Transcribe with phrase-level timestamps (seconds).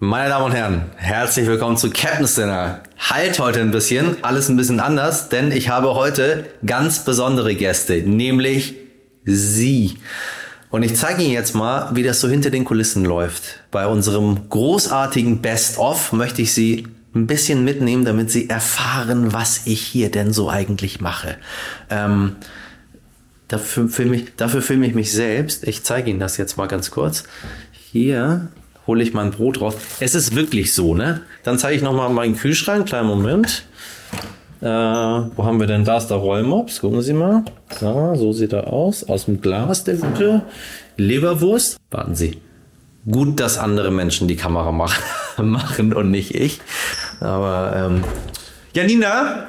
[0.00, 2.84] Meine Damen und Herren, herzlich willkommen zu Captain's Dinner.
[3.00, 8.00] Halt heute ein bisschen, alles ein bisschen anders, denn ich habe heute ganz besondere Gäste,
[8.02, 8.76] nämlich
[9.24, 9.98] Sie.
[10.70, 13.64] Und ich zeige Ihnen jetzt mal, wie das so hinter den Kulissen läuft.
[13.72, 19.80] Bei unserem großartigen Best-of möchte ich Sie ein bisschen mitnehmen, damit Sie erfahren, was ich
[19.80, 21.38] hier denn so eigentlich mache.
[21.90, 22.36] Ähm,
[23.48, 25.66] dafür filme ich, dafür filme ich mich selbst.
[25.66, 27.24] Ich zeige Ihnen das jetzt mal ganz kurz.
[27.72, 28.48] Hier
[28.88, 29.76] hole ich mein Brot raus.
[30.00, 31.20] Es ist wirklich so, ne?
[31.44, 32.86] Dann zeige ich nochmal meinen Kühlschrank.
[32.86, 33.64] Kleinen Moment.
[34.60, 35.84] Äh, wo haben wir denn?
[35.84, 36.80] Da ist der Rollmops.
[36.80, 37.44] Gucken Sie mal.
[37.80, 39.08] Ja, so sieht er aus.
[39.08, 40.42] Aus dem Glas, der gute.
[40.96, 41.76] Leberwurst.
[41.92, 42.38] Warten Sie.
[43.08, 45.02] Gut, dass andere Menschen die Kamera machen,
[45.50, 46.60] machen und nicht ich.
[47.20, 48.04] Aber, ähm,
[48.78, 49.48] Janina?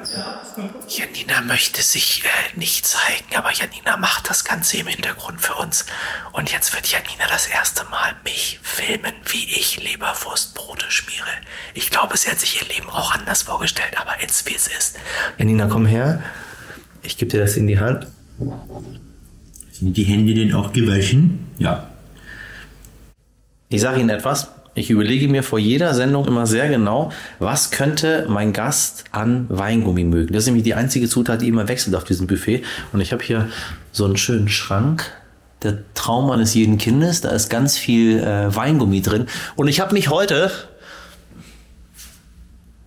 [0.88, 5.86] Janina möchte sich äh, nicht zeigen, aber Janina macht das Ganze im Hintergrund für uns.
[6.32, 11.28] Und jetzt wird Janina das erste Mal mich filmen, wie ich Leberwurstbrote schmiere.
[11.74, 14.96] Ich glaube, sie hat sich ihr Leben auch anders vorgestellt, aber jetzt wie es ist.
[15.38, 16.24] Janina, komm her.
[17.04, 18.08] Ich gebe dir das in die Hand.
[19.70, 21.46] Sind die Hände denn auch gewaschen?
[21.58, 21.88] Ja.
[23.68, 24.48] Ich sage Ihnen etwas.
[24.74, 30.04] Ich überlege mir vor jeder Sendung immer sehr genau, was könnte mein Gast an Weingummi
[30.04, 30.32] mögen.
[30.32, 32.62] Das ist nämlich die einzige Zutat, die immer wechselt auf diesem Buffet.
[32.92, 33.48] Und ich habe hier
[33.90, 35.10] so einen schönen Schrank.
[35.62, 37.20] Der Traum eines jeden Kindes.
[37.20, 39.26] Da ist ganz viel äh, Weingummi drin.
[39.56, 40.50] Und ich habe mich heute,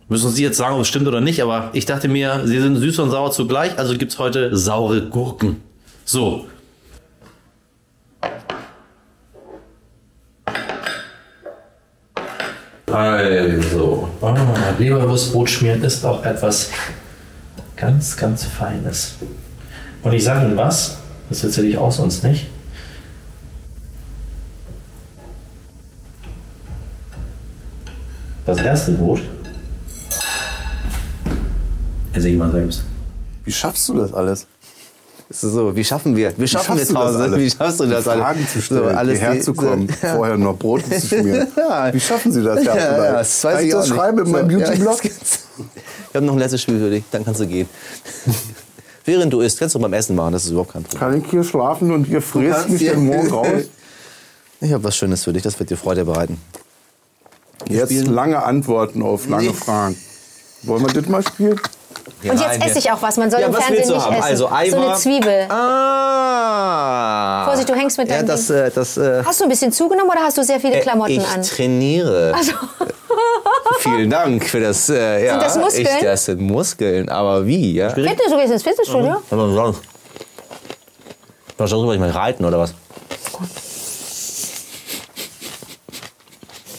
[0.08, 2.78] müssen Sie jetzt sagen, ob es stimmt oder nicht, aber ich dachte mir, Sie sind
[2.78, 5.58] süß und sauer zugleich, also gibt es heute saure Gurken.
[6.06, 6.48] So,
[12.94, 14.36] Also, ah,
[14.78, 16.70] Leberwurstbrot schmieren ist auch etwas
[17.76, 19.16] ganz, ganz Feines.
[20.04, 22.46] Und ich sage Ihnen was, das erzähle ich auch sonst nicht.
[28.46, 29.22] Das erste Brot
[32.14, 32.84] esse ich mal selbst.
[33.44, 34.46] Wie schaffst du das alles?
[35.36, 36.32] So, wie schaffen wir?
[36.38, 37.24] Wie schaffen wir das Hause?
[37.24, 37.40] alles?
[37.40, 38.22] Wie schaffst du das alles?
[38.24, 40.16] Fragen zu stellen, so, alles hierher zu kommen, so- ja.
[40.16, 41.48] vorher noch Brote zu schmieren.
[41.92, 44.58] Wie schaffen Sie das, Ja, ja, das weiß Kann ich das schreiben in meinem So,
[44.60, 45.06] ja, Beauty-Blog?
[45.06, 47.68] Ich habe noch ein letztes Spiel für dich, dann kannst du gehen.
[49.06, 51.00] Während du isst, kannst du beim Essen machen, das ist überhaupt kein Problem.
[51.00, 53.48] Kann ich hier schlafen und ihr fräst kannst mich hier- dann morgen raus?
[54.62, 56.40] Ich habe was Schönes für dich, das wird dir Freude bereiten.
[57.68, 59.54] Jetzt spielen- lange Antworten auf lange Nee.
[59.54, 59.98] Fragen.
[60.62, 61.60] Wollen wir das mal spielen?
[62.24, 63.18] Und jetzt esse ich auch was.
[63.18, 64.14] Man soll Ja, im Fernsehen nicht haben?
[64.14, 64.24] essen.
[64.24, 64.86] Also so Eimer.
[64.88, 65.46] eine Zwiebel.
[65.50, 67.46] Ah!
[67.46, 68.56] Vorsicht, du hängst mit Ja, deinem das, Ding.
[68.58, 71.28] äh, das, äh, Hast du ein bisschen zugenommen oder hast du sehr viele Klamotten ich
[71.28, 71.42] an?
[71.44, 72.34] trainiere.
[73.80, 74.90] Vielen Dank für das.
[74.90, 75.88] Äh, ja, das Muskeln?
[75.88, 77.74] Ich, das sind Muskeln, aber wie?
[77.76, 77.90] Ja?
[77.90, 79.16] Fitness, du gehst ins Fitnessstudio?
[79.30, 79.82] Aber sonst.
[81.58, 82.74] Was soll ich mal reiten oder was?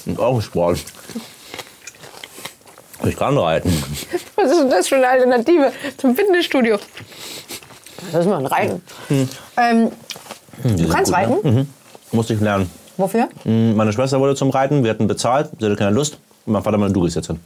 [0.06, 0.78] Und auch Sport.
[3.06, 3.70] Ich kann reiten.
[4.36, 6.78] Was ist denn das für eine Alternative zum Fitnessstudio?
[8.12, 8.82] Das ist mal ein Reiten.
[9.56, 9.90] Ähm,
[10.62, 11.28] du kannst gut, ne?
[11.44, 11.74] reiten?
[12.12, 12.70] Musste ich lernen.
[12.96, 13.28] Wofür?
[13.42, 16.18] Hm, Meine Schwester wollte zum Reiten, wir hatten bezahlt, sie hatte keine Lust.
[16.46, 17.40] Und mein Vater meinte, du gehst jetzt hin.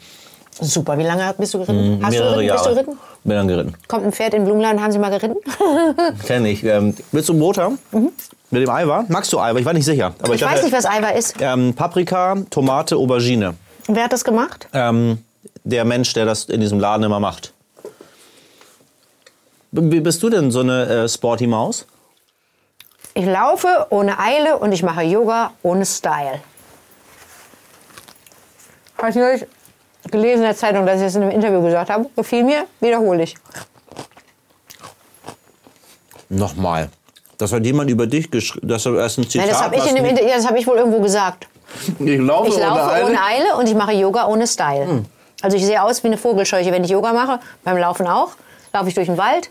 [0.61, 2.01] Super, wie lange bist du geritten?
[2.03, 2.53] Hast du Mehrere geritten?
[2.53, 2.69] Bist Jahre.
[2.69, 2.99] du geritten?
[3.25, 3.75] Bin dann geritten.
[3.87, 5.37] Kommt ein Pferd in den Blumenladen, haben sie mal geritten?
[6.27, 6.65] Kenn ich.
[6.65, 7.79] Ähm, willst du ein Brot haben?
[8.51, 9.09] Mit dem Eiweiß?
[9.09, 9.61] Magst du Eiweiß?
[9.61, 10.15] Ich war nicht sicher.
[10.21, 11.35] Aber Ich weiß nicht, was Eiweiß ist.
[11.41, 13.55] Ähm, Paprika, Tomate, Aubergine.
[13.87, 14.69] Wer hat das gemacht?
[14.75, 15.19] Ähm,
[15.69, 17.53] der Mensch, der das in diesem Laden immer macht.
[19.71, 21.87] Wie bist du denn so eine äh, Sporty Maus?
[23.15, 26.41] Ich laufe ohne Eile und ich mache Yoga ohne Style.
[28.97, 29.47] Habe ich neulich
[30.11, 32.09] gelesen in der Zeitung, dass ich das in einem Interview gesagt habe.
[32.17, 33.34] Gefiel mir, wiederhole ich.
[36.31, 36.89] Nochmal.
[37.37, 38.69] Das hat jemand über dich geschrieben.
[38.69, 39.47] Das ist ein Zitat.
[39.47, 41.01] Nein, das habe ich, was in dem nicht- Inter- ja, das hab ich wohl irgendwo
[41.01, 41.47] gesagt.
[41.99, 44.87] Ich laufe, Ich laufe ohne Eile und ich mache Yoga ohne Style.
[44.87, 45.05] Hm.
[45.41, 47.41] Also ich sehe aus wie eine Vogelscheuche, wenn ich Yoga mache.
[47.65, 48.31] Beim Laufen auch.
[48.72, 49.50] Laufe ich durch den Wald.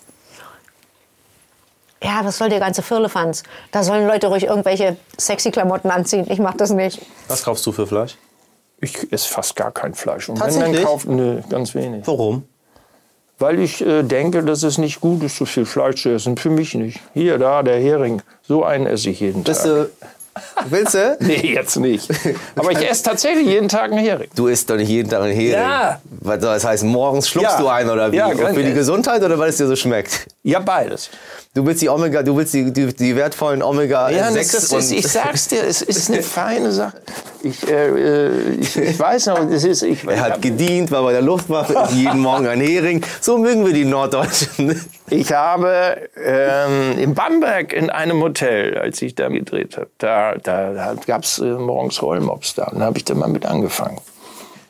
[2.03, 3.43] Ja, was soll der ganze Firlefanz?
[3.71, 6.27] Da sollen Leute ruhig irgendwelche sexy Klamotten anziehen.
[6.29, 7.01] Ich mache das nicht.
[7.27, 8.17] Was kaufst du für Fleisch?
[8.79, 10.29] Ich esse fast gar kein Fleisch.
[10.29, 10.75] Und wenn Tatsächlich?
[10.77, 12.05] dann kauft, nö, ganz wenig.
[12.05, 12.43] Warum?
[13.39, 16.37] Weil ich äh, denke, dass es nicht gut ist, so viel Fleisch zu essen.
[16.37, 16.99] Für mich nicht.
[17.13, 18.21] Hier, da, der Hering.
[18.43, 19.69] So einen esse ich jeden Bist Tag.
[19.69, 19.89] du.
[20.69, 21.17] Willst du?
[21.27, 22.09] Nee, jetzt nicht.
[22.55, 24.29] Aber ich esse tatsächlich jeden Tag einen Hering.
[24.35, 25.51] Du isst doch nicht jeden Tag einen Hering.
[25.61, 25.99] Ja.
[26.21, 26.87] Was soll das heißen?
[26.89, 27.59] Morgens schluckst Ja.
[27.59, 28.17] du einen oder wie?
[28.17, 28.73] Ja, für die ehrlich.
[28.75, 30.27] Gesundheit oder weil es dir so schmeckt?
[30.43, 31.09] Ja, beides.
[31.57, 34.73] Du willst die Omega, du willst die, die, die wertvollen Omega Ja, 6 das ist,
[34.73, 37.01] und ich sag's dir, es ist eine feine Sache.
[37.41, 41.13] Ich, äh, äh, ich, ich weiß noch, es ist, ich, er hat gedient, war bei
[41.13, 43.03] der Luftwaffe, jeden Morgen ein Hering.
[43.21, 44.79] So mögen wir die Norddeutschen.
[45.09, 50.73] Ich habe ähm, in Bamberg in einem Hotel, als ich da gedreht habe, da, da,
[50.73, 52.65] da gab es äh, morgens Rollmops da.
[52.65, 53.97] Und da habe ich dann mal mit angefangen.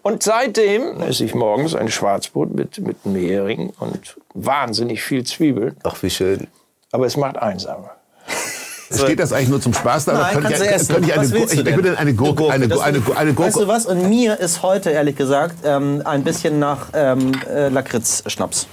[0.03, 5.75] Und seitdem esse ich morgens ein Schwarzbrot mit, mit einem Hering und wahnsinnig viel Zwiebeln.
[5.83, 6.47] Ach, wie schön.
[6.91, 7.91] Aber es macht einsamer.
[8.93, 10.13] Steht das eigentlich nur zum Spaß da?
[10.13, 10.87] Nein, könnte kannst ich, du essen.
[10.93, 11.67] könnte ich eine, ich, denn?
[11.67, 13.49] ich würde eine Gurke, eine, Das- Gu- eine, Gu- eine Gurke.
[13.49, 13.85] Weißt du was?
[13.85, 18.67] Und mir ist heute, ehrlich gesagt, ähm, ein bisschen nach ähm, äh, Lakritz-Schnaps.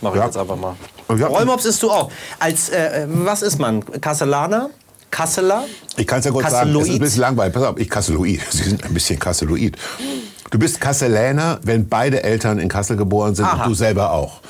[0.00, 0.26] Mach ich Ja.
[0.26, 0.74] jetzt einfach mal.
[1.16, 1.26] Ja.
[1.28, 2.10] Rollmops isst du auch.
[2.40, 3.84] Als, äh, was ist man?
[4.00, 4.70] Kastellaner?
[5.10, 5.64] Kasseler?
[5.96, 6.94] Ich kann es ja kurz sagen, es ist Kasseloid?
[7.00, 7.54] ein bisschen langweilig.
[7.54, 8.40] Pass auf, ich Kasseloid.
[8.50, 9.76] Sie sind ein bisschen Kasseloid.
[10.50, 13.64] Du bist Kasseläner, wenn beide Eltern in Kassel geboren sind Aha.
[13.64, 14.40] und du selber auch.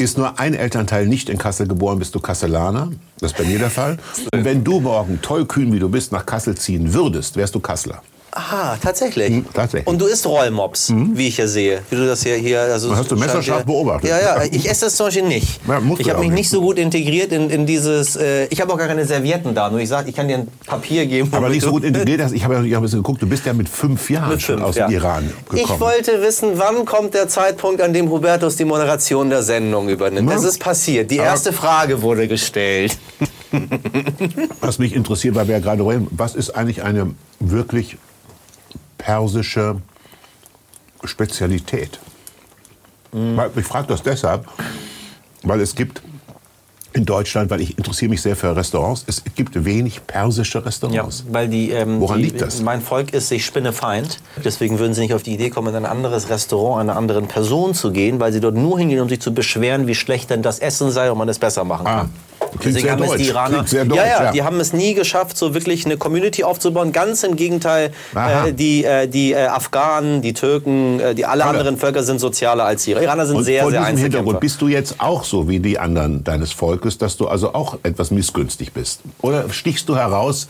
[0.00, 2.90] Ist nur ein Elternteil nicht in Kassel geboren, bist du Kasselaner.
[3.18, 3.98] Das ist bei mir der Fall.
[4.32, 8.02] Und wenn du morgen, tollkühn wie du bist, nach Kassel ziehen würdest, wärst du Kasseler.
[8.32, 9.28] Aha, tatsächlich.
[9.28, 9.86] Hm, tatsächlich.
[9.88, 11.82] Und du isst Rollmops, wie ich hier sehe.
[11.90, 12.36] Wie du das hier...
[12.36, 14.10] hier also Hast du messerscharf beobachtet.
[14.10, 14.42] Ja, ja.
[14.50, 15.60] Ich esse das zum Beispiel nicht.
[15.66, 16.48] Ja, ich habe mich nicht.
[16.50, 18.16] so gut integriert in, in dieses...
[18.16, 19.68] Äh, ich habe auch gar keine Servietten da.
[19.70, 21.28] Nur ich sage, ich kann dir ein Papier geben.
[21.32, 22.22] Aber nicht so gut integriert.
[22.22, 22.32] hast.
[22.32, 24.42] Ich habe ja ich hab ein bisschen geguckt, du bist ja mit fünf Jahren Mit
[24.42, 24.86] schon fünf, aus ja.
[24.86, 25.62] dem Iran gekommen.
[25.64, 30.28] Ich wollte wissen, wann kommt der Zeitpunkt, an dem Hubertus die Moderation der Sendung übernimmt.
[30.28, 30.36] Na?
[30.36, 31.10] Es ist passiert.
[31.10, 32.96] Die Aber- erste Frage wurde gestellt.
[34.60, 37.96] Was mich interessiert, weil wir ja gerade reden, was ist eigentlich eine wirklich
[39.04, 39.76] persische
[41.04, 41.98] Spezialität?
[43.12, 44.46] Weil Ich frage das deshalb,
[45.42, 46.00] weil es gibt
[46.92, 51.24] in Deutschland, weil ich interessiere mich sehr für Restaurants, es gibt wenig persische Ja, Restaurants.
[51.30, 52.60] weil die, ähm, Woran die, liegt das?
[52.62, 54.18] Mein Volk ist sich Spinnefeind.
[54.44, 57.74] Deswegen würden sie nicht auf die Idee kommen, in ein anderes Restaurant einer anderen Person
[57.74, 60.58] zu gehen, weil sie dort nur hingehen, um sich zu beschweren, wie schlecht denn das
[60.58, 62.10] Essen sei und man es besser machen Ah, kann.
[62.58, 63.22] Klingt sehr haben es deutsch.
[63.22, 64.32] die Iraner, sehr ja, deutsch, ja, ja.
[64.32, 66.92] die haben es nie geschafft, so wirklich eine Community aufzubauen.
[66.92, 71.58] Ganz im Gegenteil, äh, die, äh, die äh, Afghanen, die Türken, äh, die alle, Alle.
[71.58, 73.96] anderen Völker sind sozialer als die Iraner sind Und sehr, vor sehr diesem.
[73.96, 77.78] Hintergrund bist du jetzt auch so wie die anderen deines Volkes, dass du also auch
[77.82, 79.00] etwas missgünstig bist?
[79.20, 80.48] Oder stichst du heraus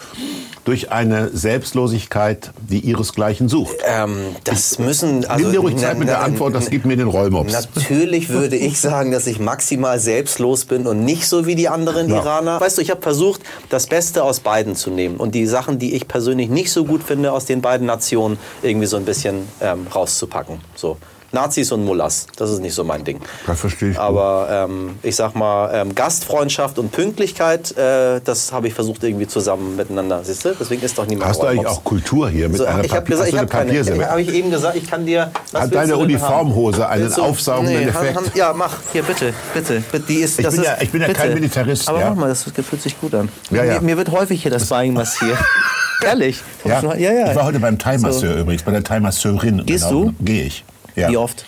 [0.64, 3.76] durch eine Selbstlosigkeit, die ihresgleichen sucht?
[3.86, 5.24] Ähm, das müssen.
[5.24, 7.52] Also, Nimm dir ruhig Zeit mit der Antwort, das gibt mir den Rollmops.
[7.52, 12.08] Natürlich würde ich sagen, dass ich maximal selbstlos bin und nicht so wie die anderen
[12.08, 12.16] Ja.
[12.16, 12.60] Iraner.
[12.60, 15.94] Weißt du, ich habe versucht, das Beste aus beiden zu nehmen und die Sachen, die
[15.94, 19.86] ich persönlich nicht so gut finde, aus den beiden Nationen irgendwie so ein bisschen ähm,
[19.94, 20.60] rauszupacken.
[20.74, 20.96] So.
[21.32, 23.20] Nazis und Mullahs, das ist nicht so mein Ding.
[23.46, 23.98] Das verstehe ich.
[23.98, 29.26] Aber ähm, ich sag mal, ähm, Gastfreundschaft und Pünktlichkeit, äh, das habe ich versucht irgendwie
[29.28, 30.20] zusammen miteinander.
[30.24, 30.54] Siehst du?
[30.58, 33.10] Deswegen ist doch niemand Hast du eigentlich auch Kultur hier mit So, einer ich Papier-
[33.16, 34.08] gesagt, ich eine keine.
[34.08, 35.30] Habe ich eben gesagt, ich kann dir.
[35.54, 37.02] Hat deine Uniformhose haben?
[37.02, 38.16] einen aufsaugenden nee, Effekt?
[38.16, 38.76] Han- han- ja, mach.
[38.92, 39.82] Hier, bitte, bitte.
[40.08, 41.20] Die ist, Ich das bin ist, ja- ich bin ja bitte.
[41.20, 42.10] kein Militarist, Aber ja.
[42.10, 43.28] mach mal, das fühlt sich gut an.
[43.50, 43.74] Ja, ja.
[43.74, 45.38] Mir, mir wird häufig hier das Bein massiert.
[46.02, 46.42] Ehrlich.
[46.64, 46.80] Ja?
[46.96, 47.30] ja, ja.
[47.30, 49.64] Ich war heute beim Thai-Masseur übrigens, bei der Thai-Masseurin.
[49.66, 50.14] Gehst Genau, du?
[50.20, 50.64] Gehe ich.
[50.96, 51.08] Ja.
[51.10, 51.44] Wie oft?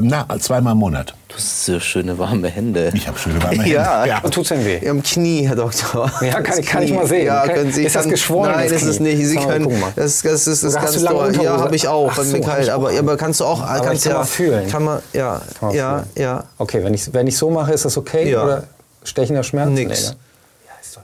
[0.00, 1.14] Na, zweimal im Monat.
[1.28, 2.90] Du hast so schöne warme Hände.
[2.94, 3.70] Ich habe schöne warme Hände.
[3.70, 4.04] Ja.
[4.04, 4.20] ja.
[4.20, 4.88] Tut's denn weh?
[4.88, 6.10] Am Knie, Herr Doktor.
[6.20, 7.26] Ja, kann- kann ich mal sehen.
[7.26, 9.24] Ja, können Sie, ist das geschwollen, Nein, das ist es nicht.
[9.24, 11.44] Sie können, das, das ist, das ganz du lange doll.
[11.44, 12.12] Ja, habe ich auch.
[12.14, 12.46] So, mir kalt.
[12.46, 12.98] hab ich Aber, auch.
[12.98, 14.68] aber kannst du auch, Aber kannst ich kann ja, mal fühlen.
[14.68, 16.08] Kann man, ja, Kann man ja, fühlen.
[16.16, 16.44] ja.
[16.58, 18.30] Okay, wenn ich, wenn ich so mache, ist das okay?
[18.30, 18.42] Ja.
[18.44, 18.64] Oder
[19.04, 19.70] stechender Schmerz?
[19.70, 20.02] Nix.
[20.02, 20.16] Nee, ne?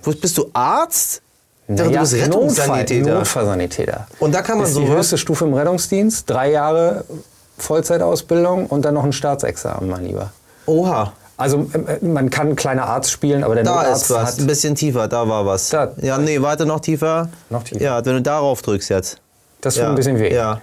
[0.02, 1.22] Wo, bist du Arzt?
[1.66, 3.00] Naja, du bist Rettungssanitäter.
[3.00, 4.06] Notfall, Notfallsanitäter.
[4.18, 6.28] Und da kann man das ist so die höchste Stufe im Rettungsdienst.
[6.28, 7.04] Drei Jahre
[7.62, 10.30] Vollzeitausbildung und dann noch ein Staatsexamen, mein Lieber.
[10.66, 11.12] Oha.
[11.36, 14.32] Also äh, man kann kleiner Arzt spielen, aber der Da Notarzt ist was.
[14.34, 15.70] hat Ein bisschen tiefer, da war was.
[15.70, 15.92] Da.
[16.02, 17.30] Ja, nee, weiter noch tiefer.
[17.48, 17.80] Noch tiefer.
[17.80, 19.18] Ja, wenn du darauf drückst jetzt.
[19.62, 19.88] das tut ja.
[19.88, 20.34] ein bisschen weh.
[20.34, 20.60] Ja.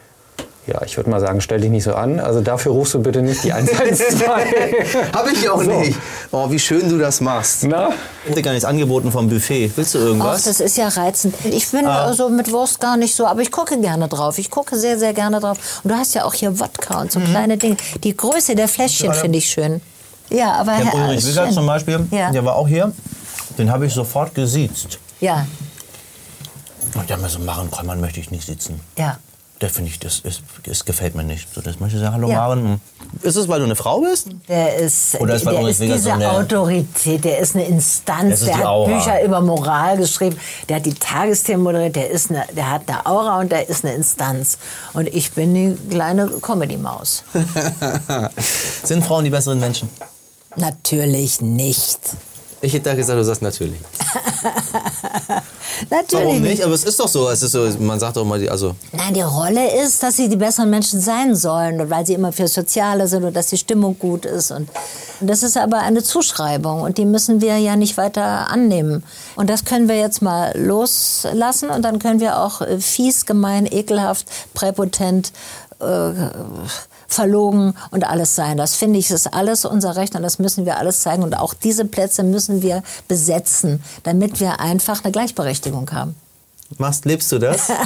[0.67, 2.19] Ja, ich würde mal sagen, stell dich nicht so an.
[2.19, 4.97] Also dafür rufst du bitte nicht die 112.
[5.13, 5.97] Hab ich auch nicht.
[6.31, 7.63] Oh, wie schön du das machst.
[7.63, 7.89] Na?
[8.24, 9.71] Ich hab dir gar nichts angeboten vom Buffet.
[9.77, 10.43] Willst du Ach, irgendwas?
[10.43, 11.36] das ist ja reizend.
[11.45, 12.03] Ich bin Ah.
[12.05, 14.38] also mit Wurst gar nicht so, aber ich gucke gerne drauf.
[14.39, 15.57] Ich gucke sehr, sehr gerne drauf.
[15.83, 17.25] Und du hast ja auch hier Wodka und so Mhm.
[17.25, 17.77] kleine Dinge.
[18.03, 19.79] Die Größe der Fläschchen finde ich schön.
[20.29, 21.53] Ja, aber Herr Herr Ulrich Wissert schön.
[21.53, 22.29] zum Beispiel, Ja.
[22.31, 22.91] der war auch hier.
[23.57, 25.00] Den habe ich sofort gesiezt.
[25.21, 25.47] Ja,
[26.93, 28.81] Und der mir so, Maren Kollmann möchte ich nicht sitzen.
[28.97, 29.17] ja.
[29.59, 31.47] Der finde ich, das, ist, das gefällt mir nicht.
[31.51, 32.35] So, das möchte ich sagen, hallo Ja.
[32.47, 32.79] Maren.
[33.23, 34.27] Ist es, weil du eine Frau bist?
[34.47, 37.65] Der ist, Oder ist, weil der Ulrich ist diese so eine- Autorität, der ist eine
[37.65, 38.91] Instanz, ist der hat Aura.
[38.93, 40.37] Bücher über Moral geschrieben,
[40.69, 43.83] der hat die Tagesthemen moderiert, der, ist eine, der hat eine Aura und der ist
[43.83, 44.59] eine Instanz.
[44.93, 47.23] Und ich bin die kleine Comedy-Maus.
[48.83, 49.89] Sind Frauen die besseren Menschen?
[50.55, 51.99] Natürlich nicht.
[52.61, 53.79] Ich hätte gesagt, du sagst natürlich.
[55.91, 56.25] Natürlich.
[56.25, 56.63] Warum nicht?
[56.63, 57.29] Aber es ist doch so.
[57.29, 60.27] Es ist so man sagt doch mal, die- also Nein, die Rolle ist, dass sie
[60.27, 63.57] die besseren Menschen sein sollen, und weil sie immer für Soziale sind und dass die
[63.57, 64.49] Stimmung gut ist.
[64.51, 64.69] Und
[65.21, 69.03] das ist aber eine Zuschreibung und die müssen wir ja nicht weiter annehmen.
[69.35, 74.25] Und das können wir jetzt mal loslassen und dann können wir auch fies, gemein, ekelhaft,
[74.55, 75.31] präpotent,
[75.79, 76.11] äh,
[77.07, 78.57] verlogen und alles sein.
[78.57, 81.23] Das finde ich, ist alles unser Recht und das müssen wir alles zeigen.
[81.23, 86.15] Und auch diese Plätze müssen wir besetzen, damit wir einfach eine Gleichberechtigung haben.
[86.77, 87.71] machst, lebst du das?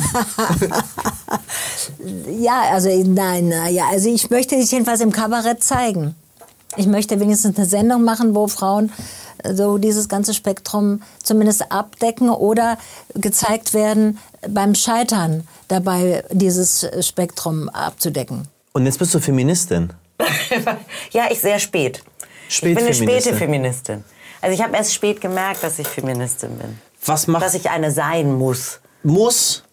[2.39, 6.15] Ja, also nein, na ja, also ich möchte dich jedenfalls im Kabarett zeigen.
[6.77, 8.91] Ich möchte wenigstens eine Sendung machen, wo Frauen
[9.43, 12.77] äh, so dieses ganze Spektrum zumindest abdecken oder
[13.13, 18.47] gezeigt werden beim Scheitern dabei dieses Spektrum abzudecken.
[18.73, 19.93] Und jetzt bist du Feministin.
[21.11, 22.03] ja, ich sehr spät.
[22.49, 24.03] Ich bin eine späte Feministin.
[24.41, 26.79] Also ich habe erst spät gemerkt, dass ich Feministin bin.
[27.05, 28.79] Was macht Dass ich eine sein muss.
[29.03, 29.63] muss?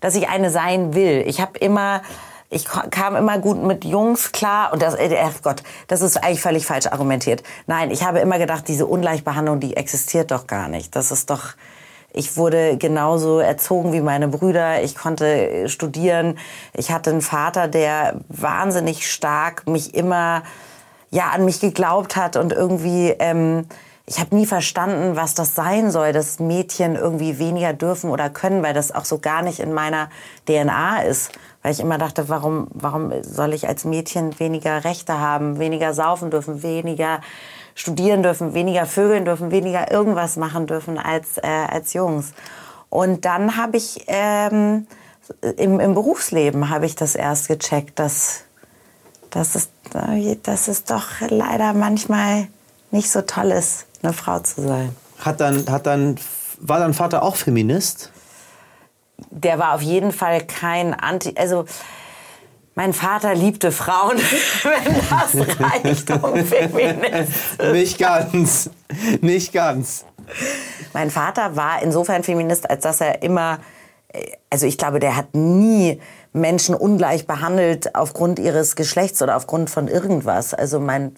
[0.00, 1.24] Dass ich eine sein will.
[1.26, 2.02] Ich habe immer,
[2.50, 6.40] ich kam immer gut mit Jungs klar und das, äh, ach Gott, das ist eigentlich
[6.40, 7.42] völlig falsch argumentiert.
[7.66, 10.94] Nein, ich habe immer gedacht, diese Ungleichbehandlung, die existiert doch gar nicht.
[10.96, 11.54] Das ist doch,
[12.16, 14.82] ich wurde genauso erzogen wie meine Brüder.
[14.82, 16.38] Ich konnte äh, studieren.
[16.72, 20.44] Ich hatte einen Vater, der wahnsinnig stark mich immer
[21.10, 23.66] ja, an mich geglaubt hat und irgendwie, ähm,
[24.06, 28.62] ich habe nie verstanden, was das sein soll, dass Mädchen irgendwie weniger dürfen oder können,
[28.62, 30.08] weil das auch so gar nicht in meiner
[30.46, 31.32] DNA ist.
[31.62, 36.30] Weil ich immer dachte, warum, warum soll ich als Mädchen weniger Rechte haben, weniger saufen
[36.30, 37.20] dürfen, weniger
[37.74, 42.32] studieren dürfen, weniger vögeln dürfen, weniger irgendwas machen dürfen als, äh, als Jungs.
[42.88, 44.86] Und dann habe ich ähm,
[45.56, 48.44] im, im Berufsleben habe ich das erst gecheckt, dass
[49.34, 49.68] dass es,
[50.44, 52.46] dass es doch leider manchmal
[52.92, 54.94] nicht so toll ist, eine Frau zu sein.
[55.18, 56.16] Hat dann, hat dann,
[56.60, 58.12] war dein Vater auch Feminist?
[59.30, 61.34] Der war auf jeden Fall kein Anti...
[61.36, 61.64] Also,
[62.74, 64.16] mein Vater liebte Frauen,
[64.62, 67.62] wenn das reicht, um Feminist.
[67.72, 68.70] Nicht ganz.
[69.20, 70.04] Nicht ganz.
[70.92, 73.58] Mein Vater war insofern Feminist, als dass er immer,
[74.50, 76.00] also ich glaube, der hat nie
[76.32, 80.52] Menschen ungleich behandelt aufgrund ihres Geschlechts oder aufgrund von irgendwas.
[80.52, 81.14] Also mein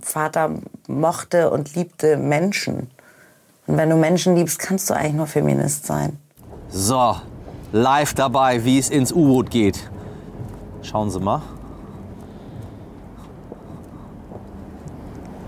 [0.00, 0.50] Vater
[0.86, 2.88] mochte und liebte Menschen.
[3.66, 6.18] Und wenn du Menschen liebst, kannst du eigentlich nur Feminist sein.
[6.68, 7.16] So,
[7.72, 9.90] live dabei, wie es ins U-Boot geht.
[10.82, 11.42] Schauen Sie mal.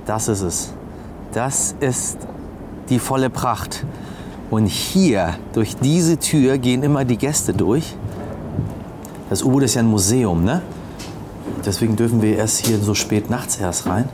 [0.06, 0.72] Das ist es.
[1.32, 2.18] Das ist
[2.88, 3.84] die volle Pracht.
[4.50, 7.96] Und hier, durch diese Tür, gehen immer die Gäste durch.
[9.30, 10.60] Das U-Boot ist ja ein Museum, ne?
[11.64, 14.08] Deswegen dürfen wir erst hier so spät nachts erst rein.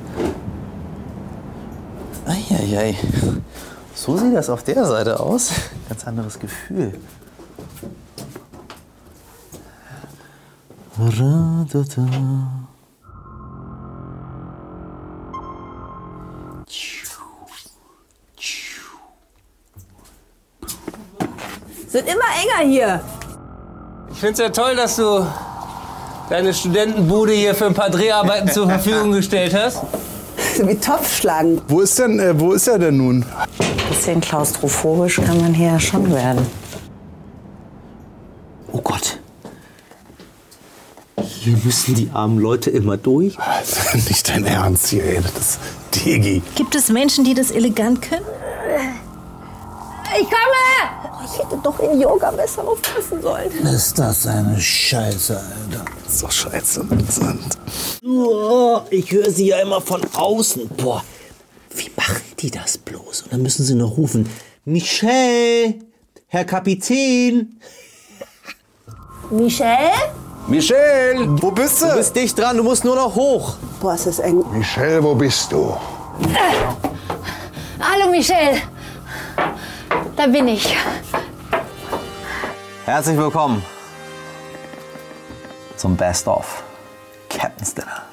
[2.27, 2.95] Eieiei.
[3.95, 5.51] So sieht das auf der Seite aus.
[5.89, 6.93] Ganz anderes Gefühl.
[21.91, 23.01] Wird immer enger hier.
[24.11, 25.25] Ich finde es ja toll, dass du
[26.29, 29.83] deine Studentenbude hier für ein paar Dreharbeiten zur Verfügung gestellt hast.
[30.59, 31.63] Wie Topfschlagen.
[31.69, 33.25] Wo ist denn, äh, wo ist er denn nun?
[33.89, 36.47] bisschen klaustrophobisch kann man hier ja schon werden.
[38.73, 39.19] Oh Gott.
[41.49, 43.37] Hier müssen die armen Leute immer durch.
[43.37, 45.23] Das ist nicht dein Ernst hier, ey.
[45.23, 45.61] Das ist
[45.95, 46.43] Digi.
[46.57, 48.27] Gibt es Menschen, die das elegant können?
[50.21, 51.25] Ich komme!
[51.25, 53.51] Ich hätte doch in Yoga besser aufpassen sollen.
[53.67, 55.85] Ist das eine Scheiße, Alter.
[56.05, 57.59] Das ist doch scheiße interessant.
[58.05, 60.69] Oh, ich höre sie ja immer von außen.
[60.77, 61.03] Boah,
[61.71, 63.23] wie machen die das bloß?
[63.23, 64.29] Und dann müssen sie noch rufen,
[64.67, 65.79] Michel,
[66.27, 67.59] Herr Kapitän.
[69.31, 70.28] Michelle?
[70.49, 71.89] Michelle, wo bist du?
[71.89, 73.57] Du bist dicht dran, du musst nur noch hoch.
[73.81, 74.43] Boah, ist das eng.
[74.51, 75.77] Michelle, wo bist du?
[77.79, 78.63] Hallo Michelle.
[80.17, 80.75] Da bin ich.
[82.87, 83.63] Herzlich willkommen
[85.77, 86.63] zum Best of
[87.29, 88.05] Captain's Dinner.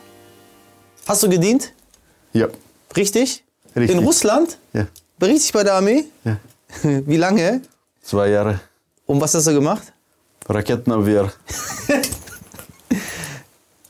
[1.07, 1.71] Hast du gedient?
[2.33, 2.47] Ja.
[2.97, 3.45] Richtig?
[3.77, 3.97] Richtig.
[3.97, 4.57] In Russland?
[4.73, 4.87] Ja.
[5.21, 6.03] Richtig bei der Armee?
[6.25, 6.35] Ja.
[6.83, 7.61] Wie lange?
[8.03, 8.59] Zwei Jahre.
[9.05, 9.93] Und was hast du gemacht?
[10.49, 11.31] Raketenabwehr.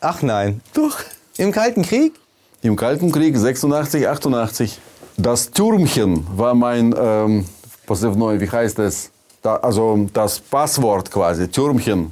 [0.08, 0.62] Ach nein.
[0.76, 1.00] Doch.
[1.36, 2.14] Im Kalten Krieg?
[2.62, 4.80] Im Kalten Krieg 86, 88.
[5.18, 7.46] Das Türmchen war mein, ähm,
[7.88, 9.10] wie heißt es?
[9.42, 12.12] Da, also das Passwort quasi, Türmchen.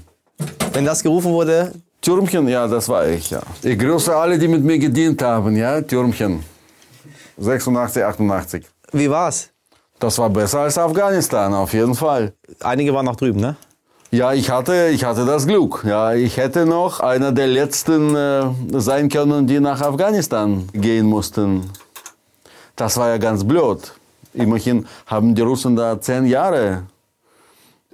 [0.74, 1.72] Wenn das gerufen wurde,
[2.02, 3.42] Türmchen, ja, das war ich, ja.
[3.62, 6.44] Ich grüße alle, die mit mir gedient haben, ja, Türmchen.
[7.38, 8.66] 86, 88.
[8.92, 9.50] Wie war's?
[10.00, 12.34] Das war besser als Afghanistan, auf jeden Fall.
[12.60, 13.56] Einige waren noch drüben, ne?
[14.14, 15.84] Ja, ich hatte, ich hatte das Glück.
[15.88, 18.44] Ja, ich hätte noch einer der letzten äh,
[18.80, 21.64] sein können, die nach Afghanistan gehen mussten.
[22.76, 23.92] Das war ja ganz blöd.
[24.36, 26.84] Immerhin haben die Russen da zehn Jahre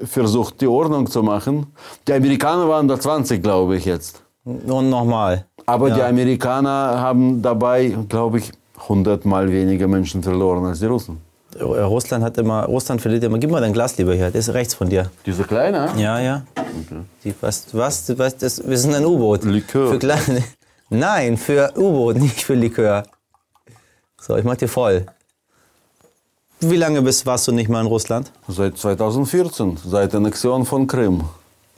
[0.03, 1.67] versucht, die Ordnung zu machen.
[2.05, 4.21] Die Amerikaner waren da 20, glaube ich jetzt.
[4.43, 5.45] Und nochmal.
[5.65, 5.95] Aber Ja.
[5.95, 8.51] die Amerikaner haben dabei, glaube ich,
[8.89, 11.21] 100 Mal weniger Menschen verloren als die Russen.
[11.59, 13.37] Äh, Russland hat immer, Russland verliert immer.
[13.37, 15.09] Gib mal dein Glas lieber hier, das ist rechts von dir.
[15.25, 15.89] Diese kleine?
[15.97, 16.43] Ja, ja.
[17.23, 19.43] Die, was, was, was, das, wir sind ein U-Boot.
[19.43, 19.91] Likör.
[19.91, 20.43] Für kleine,
[20.89, 23.03] nein, für U-Boot, nicht für Likör.
[24.21, 25.05] So, ich mach dir voll.
[26.61, 28.31] Wie lange bist, warst du nicht mehr in Russland?
[28.47, 31.23] Seit 2014, seit der Annexion von Krim.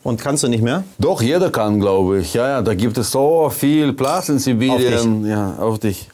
[0.04, 0.84] Und kannst du nicht mehr?
[0.98, 2.34] Doch, jeder kann, glaube ich.
[2.34, 5.28] Ja, ja, da gibt es so viel Platz in Sibirien.
[5.28, 6.10] Ja, auf dich.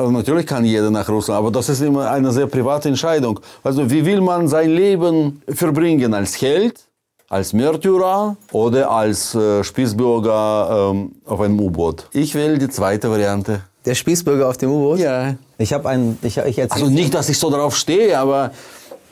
[0.00, 3.38] Also natürlich kann jeder nach Russland, aber das ist immer eine sehr private Entscheidung.
[3.62, 6.14] Also wie will man sein Leben verbringen?
[6.14, 6.80] Als Held,
[7.28, 12.08] als Märtyrer oder als äh, Spießbürger ähm, auf einem U-Boot?
[12.14, 13.60] Ich wähle die zweite Variante.
[13.84, 15.00] Der Spießbürger auf dem U-Boot?
[15.00, 15.34] Ja.
[15.58, 18.52] Ich habe einen, ich, ich Also nicht, dass ich so darauf stehe, aber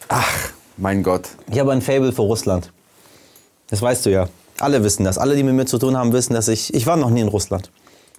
[0.09, 1.29] ach, mein Gott.
[1.53, 2.73] ich habe ein Fable für Russland.
[3.69, 4.27] Das weißt du ja.
[4.59, 5.19] Alle wissen das.
[5.19, 7.29] Alle, die mit mir zu tun haben, wissen, dass ich, ich war noch nie in
[7.29, 7.71] Russland.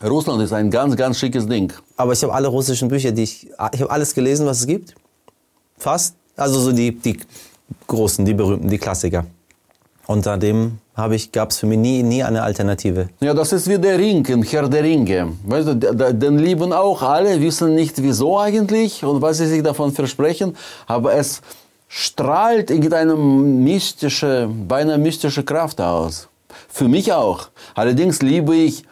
[0.03, 1.73] Russland ist ein ganz, ganz schickes Ding.
[1.97, 4.95] Aber ich habe alle russischen Bücher, die ich, ich habe alles gelesen, was es gibt.
[5.77, 6.15] Fast.
[6.37, 7.19] Also so die, die
[7.87, 9.25] großen, die berühmten, die Klassiker.
[10.07, 13.09] Unter dem habe ich, gab es für mich nie, nie eine Alternative.
[13.19, 15.33] Ja, das ist wie der Ring in Herr der Ringe.
[15.45, 19.91] Weißt du, den lieben auch alle, wissen nicht wieso eigentlich und was sie sich davon
[19.91, 20.55] versprechen,
[20.87, 21.41] aber es
[21.87, 26.29] strahlt irgendeine mystische, beinahe mystische Kraft aus.
[26.69, 27.49] Für mich auch.
[27.75, 28.83] Allerdings liebe ich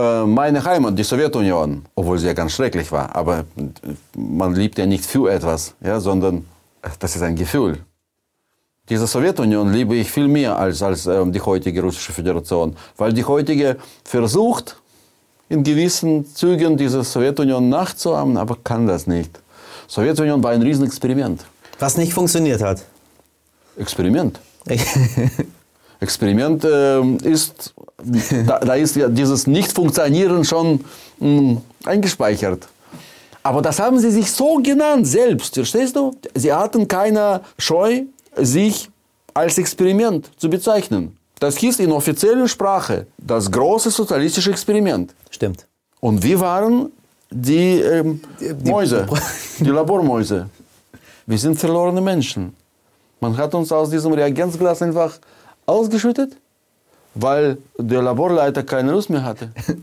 [0.00, 3.14] meine Heimat, die Sowjetunion, obwohl sie ja ganz schrecklich war.
[3.14, 3.44] Aber äh,
[4.16, 6.38] man liebt ja nicht für etwas, ja, sondern
[6.82, 7.78] äh, das ist ein Gefühl.
[8.88, 13.24] Diese Sowjetunion liebe ich viel mehr als, als ähm, die heutige russische Föderation, weil die
[13.24, 14.76] heutige versucht,
[15.48, 19.40] in gewissen Zügen diese Sowjetunion nachzuahmen, aber kann das nicht.
[19.86, 21.44] Sowjetunion war ein Riesenexperiment.
[21.78, 22.82] Was nicht funktioniert hat.
[23.76, 24.40] Experiment.
[26.04, 27.74] Experiment ähm, ist,
[28.46, 30.84] da, da ist ja dieses Nicht-Funktionieren schon
[31.18, 32.68] mh, eingespeichert.
[33.42, 36.12] Aber das haben sie sich so genannt selbst, verstehst du?
[36.34, 38.04] Sie hatten keine Scheu,
[38.36, 38.88] sich
[39.34, 41.16] als Experiment zu bezeichnen.
[41.40, 45.14] Das hieß in offizieller Sprache das große sozialistische Experiment.
[45.30, 45.66] Stimmt.
[46.00, 46.90] Und wir waren
[47.30, 48.20] die, ähm,
[48.64, 49.06] Mäuse,
[49.58, 50.48] die Labormäuse.
[51.26, 52.54] Wir sind verlorene Menschen.
[53.20, 55.18] Man hat uns aus diesem Reagenzglas einfach
[55.66, 56.36] ausgeschüttet,
[57.14, 59.50] weil der Laborleiter keine Lust mehr hatte.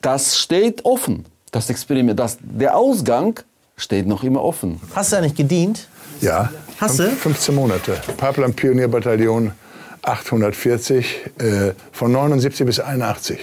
[0.00, 2.18] Das steht offen, das Experiment.
[2.20, 3.40] Das, der Ausgang
[3.76, 4.80] steht noch immer offen.
[4.94, 5.88] Hast du eigentlich gedient?
[6.20, 6.50] Ja.
[6.78, 7.02] Hast du?
[7.08, 8.00] Fünf- 15 Monate.
[8.16, 9.50] Pipeline Pionierbataillon
[10.02, 13.38] 840 äh, von 79 bis 81.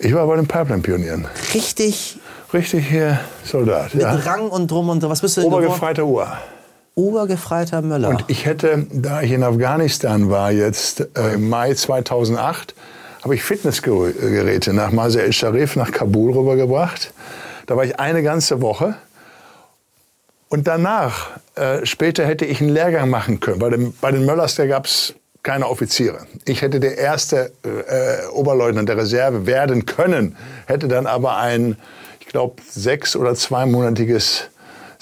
[0.00, 1.26] Ich war bei den Pipeline Pionieren.
[1.54, 2.18] Richtig
[2.52, 3.94] Richtig hier Soldat.
[3.94, 4.14] mit Ja.
[4.14, 5.52] Rang und drum und was bist du denn?
[5.52, 6.26] Obergefreiter Uhr.
[6.94, 8.08] Obergefreiter Möller.
[8.08, 12.74] Und ich hätte, da ich in Afghanistan war, jetzt äh, im Mai 2008,
[13.22, 17.12] habe ich Fitnessgeräte nach Mazar el Sharif, nach Kabul rübergebracht.
[17.66, 18.94] Da war ich eine ganze Woche.
[20.48, 23.58] Und danach, äh, später hätte ich einen Lehrgang machen können.
[23.58, 26.26] Bei, dem, bei den Möllers, da gab es keine Offiziere.
[26.44, 31.76] Ich hätte der erste äh, Oberleutnant der Reserve werden können, hätte dann aber ein,
[32.20, 34.50] ich glaube, sechs- oder zweimonatiges,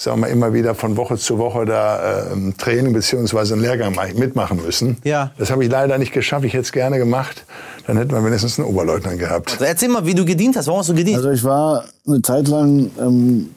[0.02, 3.94] sagen wir mal, immer wieder von Woche zu Woche da äh, Training beziehungsweise einen Lehrgang
[3.94, 4.96] mach- mitmachen müssen.
[5.04, 5.30] Ja.
[5.38, 6.44] Das habe ich leider nicht geschafft.
[6.44, 7.44] Ich hätte es gerne gemacht.
[7.86, 9.52] Dann hätten wir wenigstens einen Oberleutnant gehabt.
[9.52, 10.66] Also erzähl mal, wie du gedient hast.
[10.66, 11.16] Warum hast du gedient?
[11.18, 13.50] Also ich war eine Zeit lang ähm,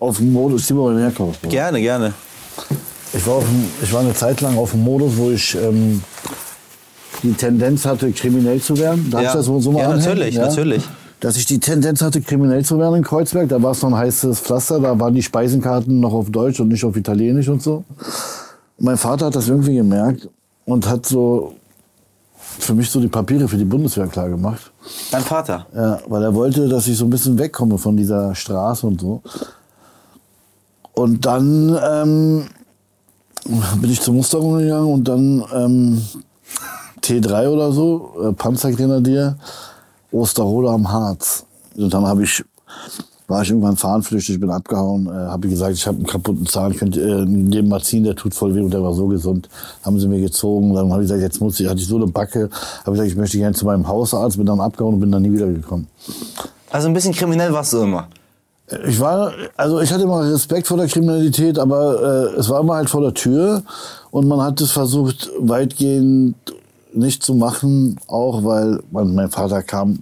[0.00, 1.34] auf dem Modus, die wollen herkommen.
[1.48, 2.12] gerne, gerne.
[3.14, 3.44] Ich war, auf
[3.82, 6.02] ich war eine Zeit lang auf dem Modus, wo ich ähm,
[7.22, 9.08] die Tendenz hatte, kriminell zu werden.
[9.10, 9.28] Darf Ja.
[9.28, 10.04] ich das so so mal Ja, anhängen?
[10.06, 10.82] natürlich, natürlich.
[11.20, 13.48] Dass ich die Tendenz hatte, kriminell zu werden in Kreuzberg.
[13.48, 14.78] Da war es noch ein heißes Pflaster.
[14.78, 17.84] Da waren die Speisenkarten noch auf Deutsch und nicht auf Italienisch und so.
[18.78, 20.28] Mein Vater hat das irgendwie gemerkt
[20.64, 21.54] und hat so
[22.58, 24.70] für mich so die Papiere für die Bundeswehr klar gemacht.
[25.10, 25.66] Dein Vater.
[25.74, 29.22] Ja, weil er wollte, dass ich so ein bisschen wegkomme von dieser Straße und so.
[30.92, 32.44] Und dann ähm,
[33.80, 36.02] bin ich zur Musterung gegangen und dann ähm,
[37.02, 39.36] T3 oder so, äh, Panzergrenadier,
[40.12, 41.44] Osterrode am Harz.
[41.76, 42.44] Und dann habe ich,
[43.26, 46.96] war ich irgendwann fahnenflüchtig, bin abgehauen, äh, habe gesagt, ich habe einen kaputten Zahn, könnt
[46.96, 49.48] ihr äh, den mal ziehen, der tut voll weh und der war so gesund.
[49.84, 52.06] Haben sie mir gezogen, dann habe ich gesagt, jetzt muss ich, hatte ich so eine
[52.06, 55.22] Backe, habe gesagt, ich möchte gerne zu meinem Hausarzt, bin dann abgehauen und bin dann
[55.22, 55.86] nie wieder gekommen.
[56.70, 58.08] Also ein bisschen kriminell warst du immer.
[58.86, 62.74] Ich war, also ich hatte immer Respekt vor der Kriminalität, aber äh, es war immer
[62.74, 63.62] halt vor der Tür
[64.10, 66.34] und man hat es versucht weitgehend
[66.92, 70.00] nicht zu machen, auch weil mein, Vater kam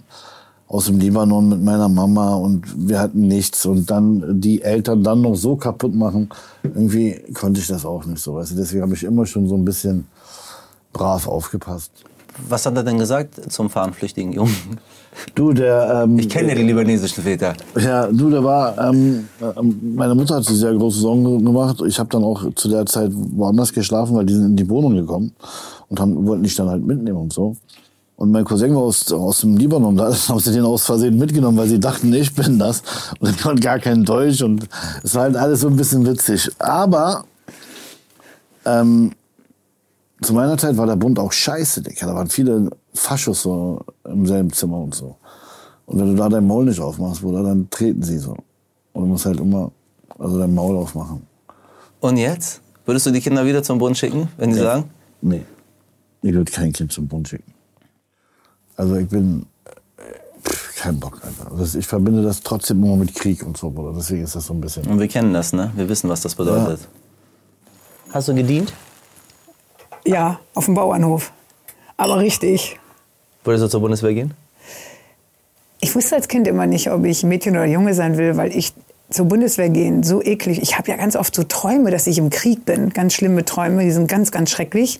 [0.67, 5.21] aus dem Libanon mit meiner Mama und wir hatten nichts und dann die Eltern dann
[5.21, 6.29] noch so kaputt machen,
[6.63, 8.35] irgendwie konnte ich das auch nicht so.
[8.35, 8.57] Weißt?
[8.57, 10.07] Deswegen habe ich immer schon so ein bisschen
[10.91, 11.91] brav aufgepasst.
[12.49, 14.77] Was hat er denn gesagt zum fahnenflüchtigen Jungen?
[15.35, 16.03] Du, der.
[16.03, 17.53] Ähm, ich kenne ja die libanesischen Väter.
[17.79, 18.77] Ja, du, der war.
[18.77, 21.81] Ähm, ähm, meine Mutter hat sich sehr große Sorgen gemacht.
[21.87, 24.95] Ich habe dann auch zu der Zeit woanders geschlafen, weil die sind in die Wohnung
[24.95, 25.33] gekommen
[25.89, 27.55] und haben, wollten dich dann halt mitnehmen und so.
[28.17, 31.57] Und mein Cousin war aus, aus dem Libanon, da haben sie den aus Versehen mitgenommen,
[31.57, 32.81] weil sie dachten, ich bin das.
[33.19, 34.67] Und ich konnte gar kein Deutsch und
[35.03, 36.49] es war halt alles so ein bisschen witzig.
[36.57, 37.25] Aber
[38.65, 39.11] ähm,
[40.21, 42.07] zu meiner Zeit war der Bund auch scheiße, Digga.
[42.07, 45.15] Da waren viele Faschos so im selben Zimmer und so.
[45.85, 48.31] Und wenn du da dein Maul nicht aufmachst, Bruder, dann treten sie so.
[48.93, 49.71] Und du musst halt immer
[50.19, 51.25] also dein Maul aufmachen.
[51.99, 52.61] Und jetzt?
[52.85, 54.63] Würdest du die Kinder wieder zum Bund schicken, wenn die Ja.
[54.63, 54.89] sagen?
[55.21, 55.43] Nee.
[56.21, 57.53] Ich würde kein Kind zum Bund schicken.
[58.75, 59.45] Also ich bin
[60.43, 61.51] pff, kein Bock einfach.
[61.51, 63.93] Also ich verbinde das trotzdem immer mit Krieg und so, Bruder.
[63.95, 64.85] Deswegen ist das so ein bisschen.
[64.87, 65.71] Und wir kennen das, ne?
[65.75, 66.87] Wir wissen, was das bedeutet.
[68.11, 68.73] Hast du gedient?
[70.05, 71.31] Ja, auf dem Bauernhof.
[71.97, 72.79] Aber richtig.
[73.47, 74.33] Würdest du zur Bundeswehr gehen?
[75.79, 78.73] Ich wusste als Kind immer nicht, ob ich Mädchen oder Junge sein will, weil ich
[79.09, 80.61] zur Bundeswehr gehen so eklig.
[80.61, 82.89] Ich habe ja ganz oft so Träume, dass ich im Krieg bin.
[82.89, 84.99] Ganz schlimme Träume, die sind ganz, ganz schrecklich.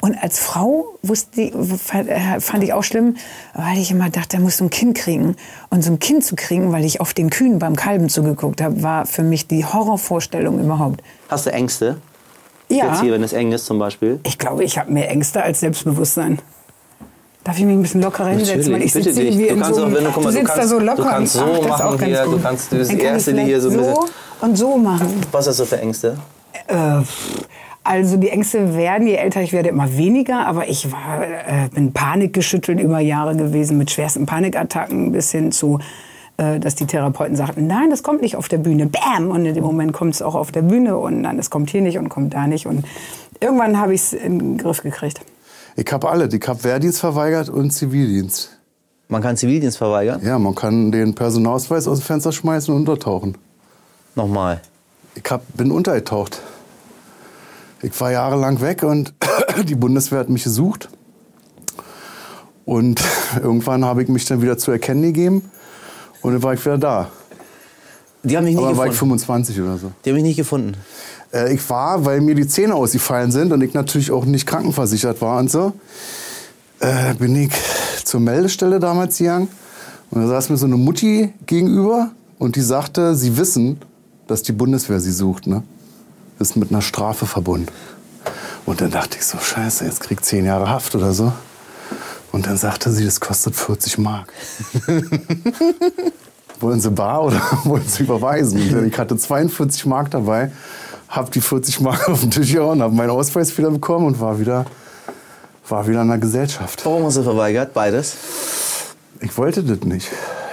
[0.00, 1.52] Und als Frau wusste, ich-
[1.82, 3.16] fand ich auch schlimm,
[3.52, 5.36] weil ich immer dachte, da musst du ein Kind kriegen.
[5.68, 8.82] Und so ein Kind zu kriegen, weil ich auf den Kühen beim Kalben zugeguckt habe,
[8.82, 11.02] war für mich die Horrorvorstellung überhaupt.
[11.28, 11.98] Hast du Ängste?
[12.70, 12.86] Ja.
[12.88, 14.18] Jetzt hier, wenn es eng ist zum Beispiel?
[14.24, 16.38] Ich glaube, ich habe mehr Ängste als Selbstbewusstsein.
[17.44, 18.72] Darf ich mich ein bisschen lockerer hinsetzen?
[18.72, 19.36] Weil ich bitte sitze dich.
[19.36, 20.78] wie Du kannst so auch, wenn du, guck mal, du du sitzt kannst, da so
[20.78, 21.02] locker.
[21.02, 23.34] du kannst Ach, so auch machen hier, du kannst, du bist Dann die kann Erste,
[23.34, 23.94] die hier so ein bisschen...
[23.94, 24.06] so
[24.42, 25.08] und so machen.
[25.30, 26.16] Was hast du für Ängste?
[26.68, 27.00] Äh,
[27.84, 30.46] also die Ängste werden, je älter ich werde, immer weniger.
[30.46, 35.80] Aber ich war, äh, bin panikgeschüttelt über Jahre gewesen mit schwersten Panikattacken bis hin zu,
[36.36, 38.86] äh, dass die Therapeuten sagten, nein, das kommt nicht auf der Bühne.
[38.86, 39.30] Bam!
[39.30, 41.80] Und in dem Moment kommt es auch auf der Bühne und nein, es kommt hier
[41.80, 42.66] nicht und kommt da nicht.
[42.66, 42.84] Und
[43.40, 45.20] irgendwann habe ich es in den Griff gekriegt.
[45.76, 46.28] Ich habe alle.
[46.32, 48.50] Ich habe Wehrdienst verweigert und Zivildienst.
[49.08, 50.20] Man kann Zivildienst verweigern?
[50.24, 53.36] Ja, man kann den Personalausweis aus dem Fenster schmeißen und untertauchen.
[54.14, 54.60] Nochmal.
[55.14, 56.40] Ich hab, bin untergetaucht.
[57.82, 59.12] Ich war jahrelang weg und
[59.68, 60.88] die Bundeswehr hat mich gesucht.
[62.64, 63.02] Und
[63.42, 65.50] irgendwann habe ich mich dann wieder zu erkennen gegeben
[66.22, 67.10] und dann war ich wieder da.
[68.22, 69.18] Die haben mich nicht Aber war ich gefunden.
[69.18, 69.92] 25 oder so.
[70.04, 70.76] Die haben mich nicht gefunden.
[71.32, 75.20] Äh, ich war, weil mir die Zähne ausgefallen sind und ich natürlich auch nicht krankenversichert
[75.20, 75.72] war und so,
[76.80, 77.52] äh, bin ich
[78.04, 79.48] zur Meldestelle damals gegangen.
[80.10, 83.80] Und da saß mir so eine Mutti gegenüber und die sagte, sie wissen,
[84.26, 85.46] dass die Bundeswehr sie sucht.
[85.46, 85.62] Ne?
[86.38, 87.72] Ist mit einer Strafe verbunden.
[88.66, 91.32] Und dann dachte ich so, scheiße, jetzt krieg ich zehn Jahre Haft oder so.
[92.30, 94.32] Und dann sagte sie, das kostet 40 Mark.
[96.60, 98.86] wollen Sie bar oder wollen Sie überweisen?
[98.86, 100.52] Ich hatte 42 Mark dabei,
[101.12, 104.40] habe die 40 Mark auf den Tisch gehauen, habe meinen Ausweis wieder bekommen und war
[104.40, 104.64] wieder,
[105.68, 106.84] war wieder in der Gesellschaft.
[106.84, 107.74] Warum hast du verweigert?
[107.74, 108.16] Beides?
[109.20, 110.10] Ich wollte das nicht.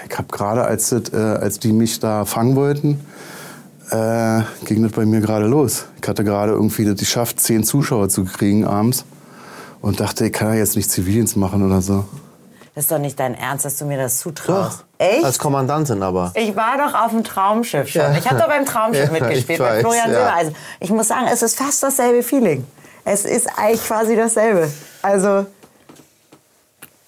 [0.08, 3.00] Ich habe gerade, als, das, äh, als die mich da fangen wollten,
[3.90, 5.86] äh, ging das bei mir gerade los.
[6.02, 9.06] Ich hatte gerade irgendwie das geschafft, zehn Zuschauer zu kriegen abends
[9.82, 12.06] und dachte, ich kann ja jetzt nicht Zivildienst machen oder so.
[12.76, 14.86] Das ist doch nicht dein Ernst, dass du mir das zutraust.
[14.98, 15.24] Echt?
[15.24, 16.32] Als Kommandantin aber.
[16.36, 18.02] Ich war doch auf dem Traumschiff schon.
[18.02, 18.18] Ja.
[18.18, 20.16] Ich habe doch beim Traumschiff Ja, mitgespielt weiß, Florian ja.
[20.16, 20.56] Silbereisen.
[20.80, 22.66] Ich muss sagen, es ist fast dasselbe Feeling.
[23.06, 24.70] Es ist eigentlich quasi dasselbe.
[25.02, 25.46] Also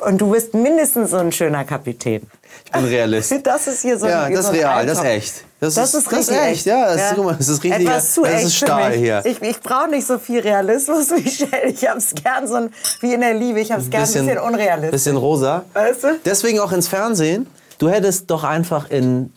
[0.05, 2.21] und du bist mindestens so ein schöner Kapitän.
[2.65, 3.33] Ich bin Realist.
[3.43, 5.33] Das ist hier so Ja, ein das so ist ein real, das ist echt.
[5.59, 7.63] Das Das, ist- ist das ist richtig echt, ja, das ist- guck mal, das ist
[7.63, 9.21] richtig- Etwas zu das ist Stahl hier.
[9.25, 11.65] Ich, ich brauche nicht so viel Realismus, Michelle.
[11.67, 12.69] Ich hab's gern so ein,
[13.01, 13.59] wie in der Liebe.
[13.59, 14.91] Ich hab's gern ein bisschen unrealistisch.
[14.91, 15.63] Bisschen rosa.
[15.73, 16.07] Weißt du?
[16.25, 17.47] Deswegen auch ins Fernsehen.
[17.77, 19.33] Du hättest doch einfach in ein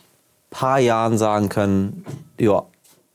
[0.50, 2.04] paar Jahren sagen können,
[2.38, 2.62] ja,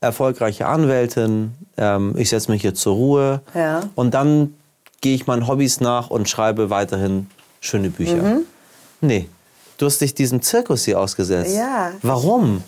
[0.00, 3.82] erfolgreiche Anwältin, ähm, ich setze mich jetzt zur Ruhe Ja.
[3.96, 4.54] und dann
[5.02, 7.26] gehe ich meinen Hobbys nach und schreibe weiterhin
[7.60, 8.16] schöne Bücher.
[8.16, 8.40] Mhm.
[9.00, 9.28] Nee,
[9.78, 11.54] du hast dich diesem Zirkus hier ausgesetzt.
[11.54, 11.92] Ja.
[12.02, 12.62] Warum?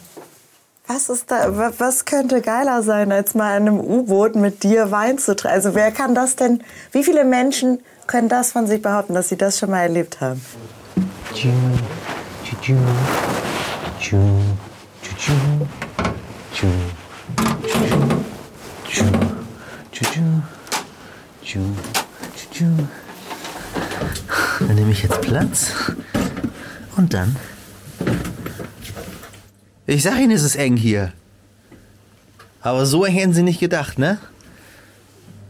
[0.87, 4.91] Was ist da, wa- was könnte geiler sein, als mal in einem U-Boot mit dir
[4.91, 5.55] Wein zu trinken?
[5.55, 9.37] Also wer kann das denn, wie viele Menschen können das von sich behaupten, dass sie
[9.37, 10.41] das schon mal erlebt haben?
[24.67, 25.73] Dann nehme ich jetzt Platz
[26.97, 27.37] und dann
[29.87, 31.13] Ich sag Ihnen, es ist eng hier.
[32.61, 34.19] Aber so eng hätten Sie nicht gedacht, ne?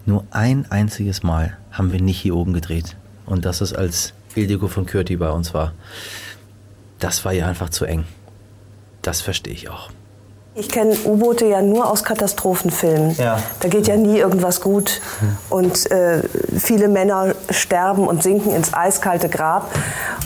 [0.07, 2.96] Nur ein einziges Mal haben wir nicht hier oben gedreht.
[3.27, 5.75] Und das ist, als Ildiko von Kürti bei uns war.
[6.98, 8.05] Das war ja einfach zu eng.
[9.03, 9.90] Das verstehe ich auch.
[10.55, 13.17] Ich kenne U-Boote ja nur aus Katastrophenfilmen.
[13.17, 13.43] Ja.
[13.61, 15.01] Da geht ja nie irgendwas gut.
[15.49, 16.23] Und äh,
[16.59, 19.71] viele Männer sterben und sinken ins eiskalte Grab.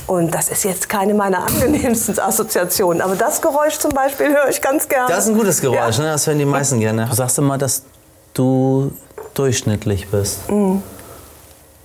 [0.08, 3.02] Und das ist jetzt keine meiner angenehmsten Assoziationen.
[3.02, 5.08] Aber das Geräusch zum Beispiel höre ich ganz gerne.
[5.08, 6.06] Das ist ein gutes Geräusch, ne?
[6.06, 7.06] das hören die meisten gerne.
[7.08, 7.82] Du sagst immer, dass
[8.34, 8.90] du
[9.34, 10.50] durchschnittlich bist.
[10.50, 10.82] Mhm.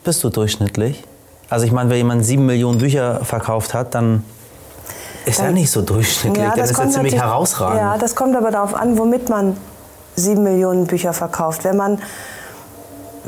[0.03, 1.03] Bist du durchschnittlich?
[1.47, 4.23] Also ich meine, wenn jemand sieben Millionen Bücher verkauft hat, dann
[5.25, 6.43] ist er nicht so durchschnittlich.
[6.43, 7.79] Ja, das, ist ja ziemlich herausragend.
[7.79, 9.57] Ja, das kommt aber darauf an, womit man
[10.15, 11.63] sieben Millionen Bücher verkauft.
[11.63, 11.99] Wenn man,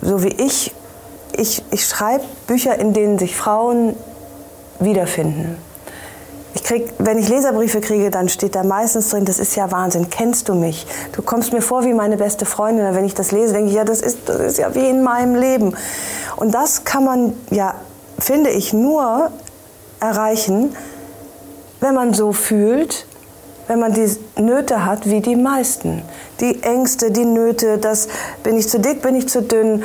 [0.02, 0.74] so wie ich,
[1.34, 3.96] ich, ich schreibe Bücher, in denen sich Frauen
[4.80, 5.58] wiederfinden.
[6.56, 10.10] Ich krieg, wenn ich Leserbriefe kriege, dann steht da meistens drin, das ist ja Wahnsinn,
[10.12, 10.86] kennst du mich?
[11.14, 12.86] Du kommst mir vor wie meine beste Freundin.
[12.86, 15.02] Und wenn ich das lese, denke ich, ja, das ist, das ist ja wie in
[15.02, 15.76] meinem Leben.
[16.36, 17.76] Und das kann man ja,
[18.20, 19.32] finde ich, nur
[20.00, 20.76] erreichen,
[21.84, 23.06] wenn man so fühlt,
[23.68, 24.10] wenn man die
[24.42, 26.02] Nöte hat wie die meisten.
[26.40, 28.08] Die Ängste, die Nöte, das
[28.42, 29.84] bin ich zu dick, bin ich zu dünn,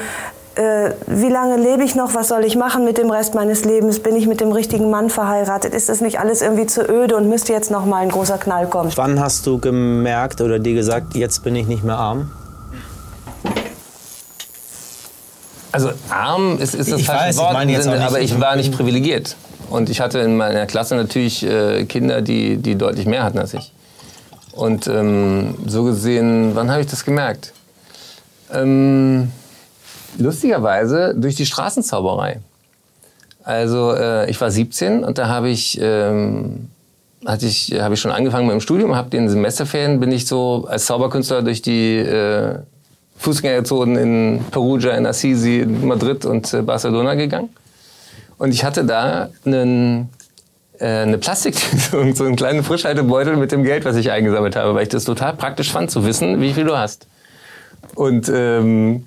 [0.55, 3.99] äh, wie lange lebe ich noch, was soll ich machen mit dem Rest meines Lebens,
[3.99, 7.29] bin ich mit dem richtigen Mann verheiratet, ist das nicht alles irgendwie zu öde und
[7.29, 8.93] müsste jetzt noch mal ein großer Knall kommen.
[8.95, 12.31] Wann hast du gemerkt oder dir gesagt, jetzt bin ich nicht mehr arm?
[15.73, 18.55] Also arm ist, ist das Ich falsche weiß, ich Wort, meine jetzt aber ich war
[18.55, 19.37] nicht privilegiert.
[19.71, 23.55] Und ich hatte in meiner Klasse natürlich äh, Kinder, die, die deutlich mehr hatten als
[23.55, 23.73] ich.
[24.53, 27.53] Und ähm, so gesehen, wann habe ich das gemerkt?
[28.53, 29.31] Ähm,
[30.19, 32.41] lustigerweise durch die Straßenzauberei.
[33.45, 36.69] Also äh, ich war 17 und da habe ich, ähm,
[37.41, 40.87] ich, habe ich schon angefangen mit dem Studium, habe den Semesterferien, bin ich so als
[40.87, 42.59] Zauberkünstler durch die äh,
[43.19, 47.51] Fußgängerzonen in Perugia, in Assisi, in Madrid und äh, Barcelona gegangen.
[48.39, 50.09] Und ich hatte da einen,
[50.79, 54.85] äh, eine Plastiktüte so einen kleinen Frischhaltebeutel mit dem Geld, was ich eingesammelt habe, weil
[54.85, 57.07] ich das total praktisch fand, zu wissen, wie viel du hast.
[57.95, 59.05] Und ähm,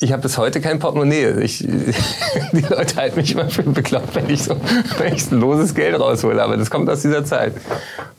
[0.00, 1.40] ich habe bis heute kein Portemonnaie.
[1.40, 1.58] Ich,
[2.52, 4.56] die Leute halten mich immer für bekloppt, wenn ich so
[4.98, 6.42] wenn ich so loses Geld raushole.
[6.42, 7.54] Aber das kommt aus dieser Zeit.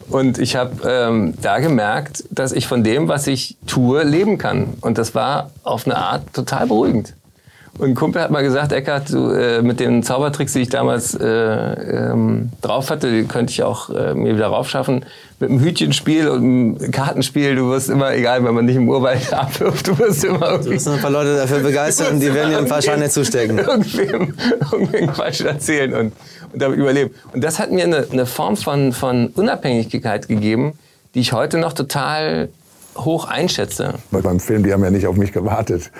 [0.10, 4.74] Und ich habe ähm, da gemerkt, dass ich von dem, was ich tue, leben kann.
[4.82, 7.14] Und das war auf eine Art total beruhigend.
[7.78, 11.14] Und ein Kumpel hat mal gesagt, Eckart, du, äh, mit den Zaubertricks, die ich damals
[11.14, 15.06] äh, ähm, drauf hatte, die könnte ich auch äh, mir wieder raufschaffen.
[15.42, 19.34] Mit einem Hütchenspiel und einem Kartenspiel, du wirst immer, egal, wenn man nicht im Urwald
[19.34, 20.70] abwirft, du wirst immer irgendwie...
[20.70, 23.58] Du wirst ein paar Leute dafür begeistern und die werden dir ein paar Scheine zustecken.
[23.58, 24.34] Irgendwem,
[24.72, 26.14] irgendwem Quatsch erzählen und,
[26.54, 27.14] und damit überleben.
[27.34, 30.80] Und das hat mir eine, eine Form von, von Unabhängigkeit gegeben,
[31.14, 32.48] die ich heute noch total
[32.98, 33.96] hoch einschätze.
[34.12, 35.92] Bei beim Film, die haben ja nicht auf mich gewartet.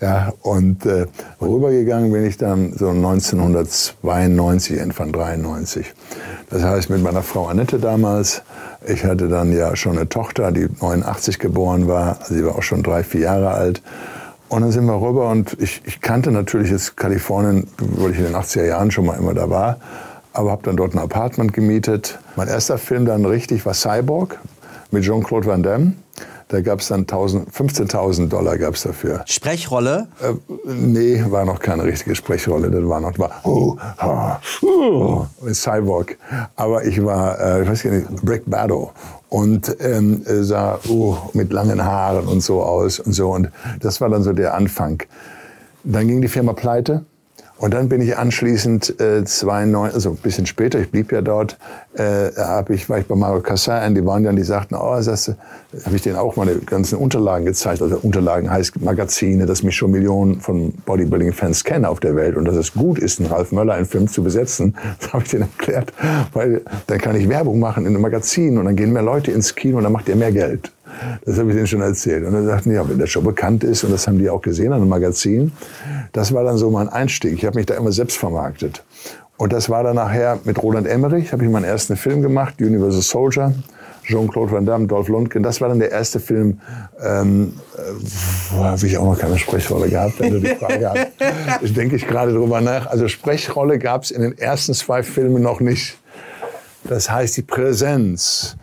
[0.00, 1.06] Ja, und äh,
[1.40, 5.92] rübergegangen bin ich dann so 1992, Anfang 93.
[6.50, 8.42] Das heißt mit meiner Frau Annette damals.
[8.86, 12.18] Ich hatte dann ja schon eine Tochter, die 89 geboren war.
[12.20, 13.82] Also sie war auch schon drei, vier Jahre alt.
[14.48, 18.24] Und dann sind wir rüber und ich, ich kannte natürlich jetzt Kalifornien, weil ich in
[18.26, 19.78] den 80er Jahren schon mal immer da war.
[20.32, 22.18] Aber habe dann dort ein Apartment gemietet.
[22.36, 24.38] Mein erster Film dann richtig war Cyborg
[24.92, 25.94] mit Jean-Claude Van Damme.
[26.48, 29.22] Da gab es dann 1000 15.000 Dollar gab's dafür.
[29.26, 30.06] Sprechrolle?
[30.22, 32.70] Äh, nee, war noch keine richtige Sprechrolle.
[32.70, 33.76] Das war noch war, oh,
[34.62, 36.16] oh, mit Cyborg.
[36.54, 38.92] Aber ich war, äh, ich weiß gar nicht, Rick Bado
[39.28, 43.30] und ähm, äh, sah oh, mit langen Haaren und so aus und so.
[43.30, 45.02] Und das war dann so der Anfang.
[45.82, 47.04] Dann ging die Firma pleite.
[47.58, 51.56] Und dann bin ich anschließend äh, 92, also ein bisschen später, ich blieb ja dort,
[51.94, 55.28] äh, hab ich, war ich bei Mario Cassin, die waren dann, die sagten, oh, das
[55.84, 57.80] habe ich denen auch meine ganzen Unterlagen gezeigt.
[57.80, 62.44] Also Unterlagen heißt Magazine, dass mich schon Millionen von Bodybuilding-Fans kennen auf der Welt und
[62.44, 64.74] dass es gut ist, einen Ralf Möller einen Film zu besetzen.
[65.00, 65.92] Das habe ich denen erklärt,
[66.32, 69.54] weil dann kann ich Werbung machen in einem Magazin und dann gehen mehr Leute ins
[69.54, 70.72] Kino und dann macht ihr mehr Geld.
[71.24, 72.24] Das habe ich denen schon erzählt.
[72.24, 74.42] Und dann sagten die, ja, wenn der schon bekannt ist, und das haben die auch
[74.42, 75.52] gesehen an einem Magazin,
[76.12, 77.34] das war dann so mein Einstieg.
[77.34, 78.82] Ich habe mich da immer selbst vermarktet.
[79.36, 83.02] Und das war dann nachher mit Roland Emmerich, habe ich meinen ersten Film gemacht, Universal
[83.02, 83.52] Soldier.
[84.06, 86.60] Jean-Claude Van Damme, Dolph Lundgren, das war dann der erste Film,
[87.02, 87.80] ähm, äh,
[88.50, 91.06] wo habe ich auch noch keine Sprechrolle gehabt, wenn du die Frage hast.
[91.62, 92.86] Ich denke ich gerade drüber nach.
[92.86, 95.98] Also Sprechrolle gab es in den ersten zwei Filmen noch nicht.
[96.84, 98.56] Das heißt, die Präsenz,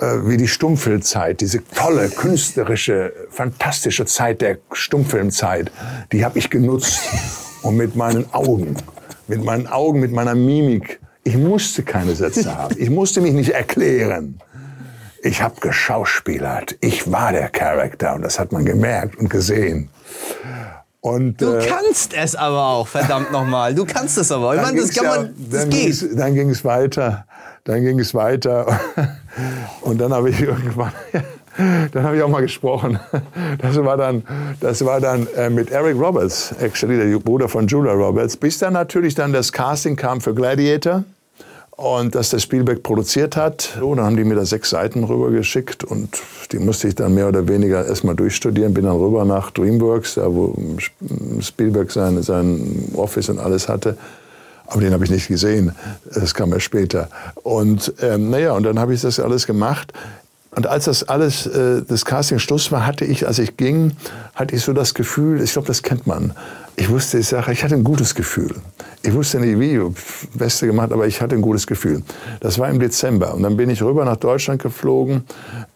[0.00, 5.70] wie die Stummfilmzeit, diese tolle, künstlerische, fantastische Zeit der Stummfilmzeit,
[6.12, 7.00] die habe ich genutzt.
[7.62, 8.76] Und mit meinen Augen,
[9.26, 11.00] mit meinen Augen, mit meiner Mimik.
[11.24, 12.76] Ich musste keine Sätze haben.
[12.78, 14.38] Ich musste mich nicht erklären.
[15.22, 16.76] Ich habe geschauspielert.
[16.80, 19.88] Ich war der Charakter und das hat man gemerkt und gesehen.
[21.00, 23.74] Und, Du äh, kannst es aber auch, verdammt nochmal.
[23.74, 24.54] Du kannst es aber.
[24.56, 25.86] Ich meine, das kann man, das dann geht.
[25.92, 27.24] ging's- Dann ging es weiter.
[27.68, 28.80] Dann ging es weiter.
[29.82, 30.90] Und dann habe ich irgendwann,
[31.92, 32.98] dann habe ich auch mal gesprochen.
[33.58, 34.22] Das war dann,
[34.60, 38.72] das war dann äh, mit Eric Roberts, actually der Bruder von Julia Roberts, bis dann
[38.72, 41.04] natürlich dann das Casting kam für Gladiator.
[41.72, 45.84] Und dass der Spielberg produziert hat, so, dann haben die mir da sechs Seiten rübergeschickt
[45.84, 46.08] und
[46.50, 48.74] die musste ich dann mehr oder weniger erstmal durchstudieren.
[48.74, 50.56] Bin dann rüber nach DreamWorks, da wo
[51.40, 53.96] Spielberg sein, sein Office und alles hatte.
[54.68, 55.72] Aber den habe ich nicht gesehen.
[56.14, 57.08] Das kam erst später.
[57.42, 59.92] Und ähm, naja, und dann habe ich das alles gemacht.
[60.50, 63.92] Und als das alles, äh, das Casting Schluss war, hatte ich, als ich ging,
[64.34, 66.32] hatte ich so das Gefühl, ich glaube, das kennt man.
[66.80, 68.54] Ich wusste, ich sage, ich hatte ein gutes Gefühl.
[69.02, 69.80] Ich wusste nicht wie,
[70.34, 72.04] Beste gemacht, aber ich hatte ein gutes Gefühl.
[72.38, 73.34] Das war im Dezember.
[73.34, 75.24] Und dann bin ich rüber nach Deutschland geflogen,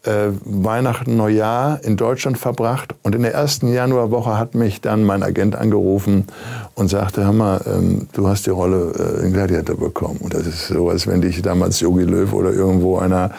[0.04, 2.94] äh, Weihnachten, Neujahr in Deutschland verbracht.
[3.02, 6.26] Und in der ersten Januarwoche hat mich dann mein Agent angerufen
[6.76, 10.18] und sagte, hör mal, ähm, du hast die Rolle äh, in Gladiator bekommen.
[10.20, 13.32] Und das ist so, als wenn dich damals Jogi Löw oder irgendwo einer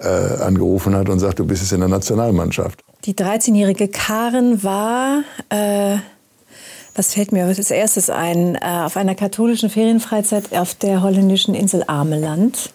[0.00, 2.80] äh, angerufen hat und sagt, du bist jetzt in der Nationalmannschaft.
[3.04, 5.96] Die 13-jährige Karen war, äh,
[6.98, 11.84] was fällt mir als erstes ein, äh, auf einer katholischen Ferienfreizeit auf der holländischen Insel
[11.86, 12.70] Ameland.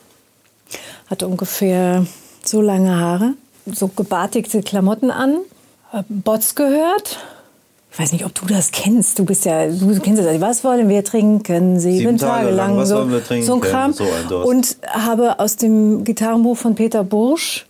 [1.10, 2.06] Hatte ungefähr
[2.44, 3.34] so lange Haare,
[3.66, 5.40] so gebartigte Klamotten an,
[5.92, 7.20] hab Bots gehört.
[7.92, 9.20] Ich weiß nicht, ob du das kennst.
[9.20, 10.42] Du bist ja, du kennst das.
[10.42, 11.80] Was wollen wir trinken?
[11.80, 13.06] Sieben, Sieben Tage, Tage lang, so,
[13.42, 13.94] so ein Kram.
[13.94, 14.34] So ein.
[14.34, 17.68] Und habe aus dem Gitarrenbuch von Peter Bursch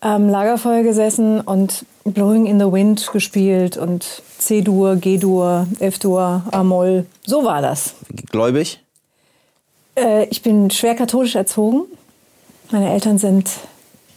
[0.00, 7.06] am Lagerfeuer gesessen und Blowing in the Wind gespielt und C-Dur, G-Dur, F-Dur, A-Moll.
[7.24, 7.94] So war das.
[8.30, 8.80] Gläubig?
[9.96, 11.84] Äh, ich bin schwer katholisch erzogen.
[12.70, 13.50] Meine Eltern sind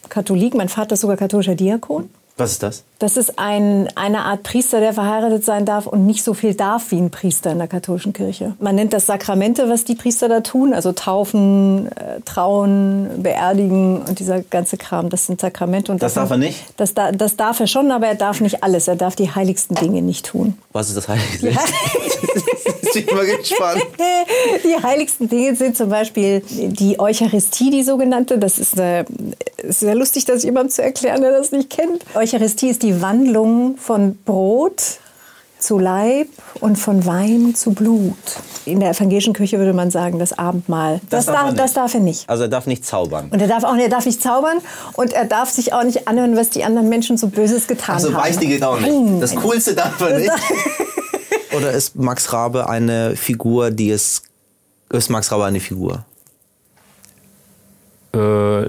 [0.10, 2.10] Katholik, mein Vater ist sogar katholischer Diakon.
[2.38, 2.84] Was ist das?
[3.00, 6.92] Das ist ein, eine Art Priester, der verheiratet sein darf und nicht so viel darf
[6.92, 8.54] wie ein Priester in der katholischen Kirche.
[8.60, 14.20] Man nennt das Sakramente, was die Priester da tun, also Taufen, äh, Trauen, Beerdigen und
[14.20, 15.10] dieser ganze Kram.
[15.10, 15.92] Das sind Sakramente.
[15.92, 16.64] Und Das darf er nicht?
[16.78, 18.88] Das, da, das darf er schon, aber er darf nicht alles.
[18.88, 20.58] Er darf die heiligsten Dinge nicht tun.
[20.72, 21.50] Was ist das Heiligste?
[22.94, 23.82] ich bin mal gespannt.
[24.64, 28.38] Die heiligsten Dinge sind zum Beispiel die Eucharistie, die sogenannte.
[28.38, 29.06] Das ist, eine,
[29.58, 32.06] ist sehr lustig, das jemandem zu erklären, der das nicht kennt.
[32.16, 34.82] Eucharistie ist die Wandlung von Brot
[35.60, 36.28] zu Leib
[36.60, 38.14] und von Wein zu Blut.
[38.66, 41.00] In der evangelischen Kirche würde man sagen, das Abendmahl.
[41.10, 41.60] Das, Das darf er darf, nicht.
[41.64, 42.30] das darf er nicht.
[42.30, 43.30] Also er darf nicht zaubern.
[43.32, 44.58] Und er darf auch er darf nicht zaubern
[44.94, 48.10] und er darf sich auch nicht anhören, was die anderen Menschen so Böses getan Also
[48.14, 48.22] haben.
[48.22, 49.06] Beichte geht auch Nein.
[49.06, 49.24] nicht.
[49.24, 50.32] Das Coolste darf er nicht.
[51.56, 54.24] Oder ist Max Rabe eine Figur, die es.
[54.92, 56.06] Ist Max Rabe eine Figur?
[58.14, 58.66] Äh,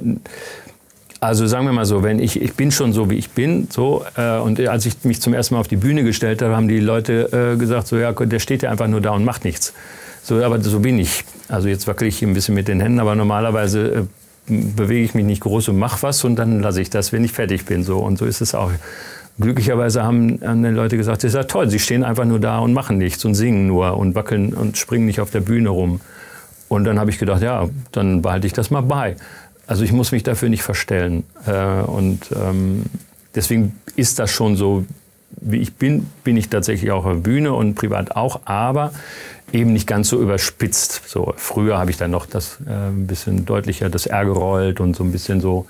[1.21, 4.05] also sagen wir mal so, wenn ich, ich bin schon so, wie ich bin, so,
[4.17, 6.81] äh, und als ich mich zum ersten Mal auf die Bühne gestellt habe, haben die
[6.81, 9.73] Leute äh, gesagt, so, ja, der steht ja einfach nur da und macht nichts.
[10.23, 11.25] So, aber so bin ich.
[11.49, 14.03] Also jetzt wackel ich ein bisschen mit den Händen, aber normalerweise äh,
[14.49, 17.33] bewege ich mich nicht groß und mache was und dann lasse ich das, wenn ich
[17.33, 17.83] fertig bin.
[17.83, 17.99] So.
[17.99, 18.71] Und so ist es auch.
[19.39, 22.59] Glücklicherweise haben, haben die Leute gesagt, das ist ja toll, sie stehen einfach nur da
[22.59, 26.01] und machen nichts und singen nur und wackeln und springen nicht auf der Bühne rum.
[26.69, 29.17] Und dann habe ich gedacht, ja, dann behalte ich das mal bei.
[29.67, 31.25] Also ich muss mich dafür nicht verstellen.
[31.47, 32.85] Äh, und ähm,
[33.35, 34.85] deswegen ist das schon so,
[35.31, 38.93] wie ich bin, bin ich tatsächlich auch auf der Bühne und privat auch, aber
[39.53, 41.03] eben nicht ganz so überspitzt.
[41.07, 44.97] So früher habe ich dann noch das äh, ein bisschen deutlicher das R gerollt und
[44.97, 45.67] so ein bisschen so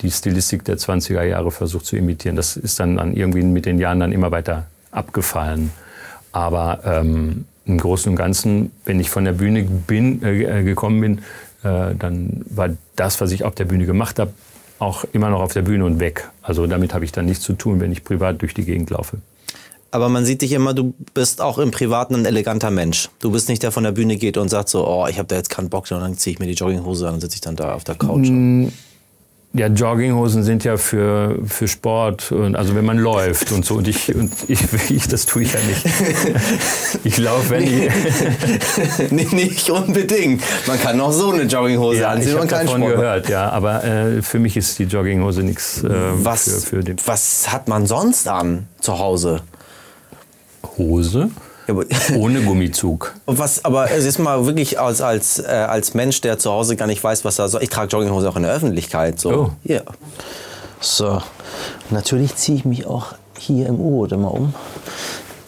[0.00, 2.36] die Stilistik der 20er Jahre versucht zu imitieren.
[2.36, 5.70] Das ist dann, dann irgendwie mit den Jahren dann immer weiter abgefallen.
[6.32, 11.18] Aber ähm, im Großen und Ganzen, wenn ich von der Bühne bin, äh, gekommen bin,
[11.62, 14.32] äh, dann war das, was ich auf der Bühne gemacht habe,
[14.78, 16.30] auch immer noch auf der Bühne und weg.
[16.42, 19.18] Also damit habe ich dann nichts zu tun, wenn ich privat durch die Gegend laufe.
[19.92, 23.08] Aber man sieht dich immer, du bist auch im Privaten ein eleganter Mensch.
[23.18, 25.36] Du bist nicht der von der Bühne geht und sagt so, oh, ich habe da
[25.36, 27.56] jetzt keinen Bock, und dann ziehe ich mir die Jogginghose an und sitze ich dann
[27.56, 28.28] da auf der Couch.
[28.28, 28.68] Mm,
[29.52, 33.74] Ja, Jogginghosen sind ja für, für Sport, und also wenn man läuft und so.
[33.74, 34.60] Und ich, und ich,
[34.90, 35.84] ich das tue ich ja nicht.
[37.04, 37.90] Ich laufe, wenn ich.
[39.10, 40.42] nee, nicht unbedingt.
[40.66, 42.94] Man kann auch so eine Jogginghose Ja, anziehen ich und habe keinen davon Sport.
[42.96, 43.50] gehört, ja.
[43.50, 46.96] Aber äh, für mich ist die Jogginghose nichts äh, Was, für, für den.
[47.06, 49.42] was hat man sonst an zu Hause?
[50.78, 51.30] Hose?
[52.16, 53.14] Ohne Gummizug.
[53.26, 56.86] Was, aber es ist mal wirklich als, als, äh, als Mensch, der zu Hause gar
[56.86, 57.62] nicht weiß, was er soll.
[57.62, 59.20] Ich trage Jogginghose auch in der Öffentlichkeit.
[59.20, 59.30] So.
[59.30, 59.50] Oh.
[59.64, 59.82] Ja.
[60.80, 61.20] So.
[61.90, 64.54] Natürlich ziehe ich mich auch hier im U-Boot immer um.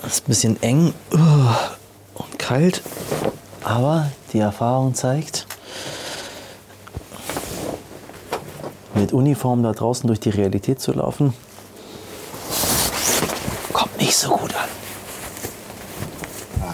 [0.03, 1.19] Das ist ein bisschen eng uh,
[2.15, 2.83] und kalt.
[3.65, 5.47] Aber die Erfahrung zeigt,
[8.95, 11.33] mit Uniform da draußen durch die Realität zu laufen,
[13.73, 14.82] kommt nicht so gut an.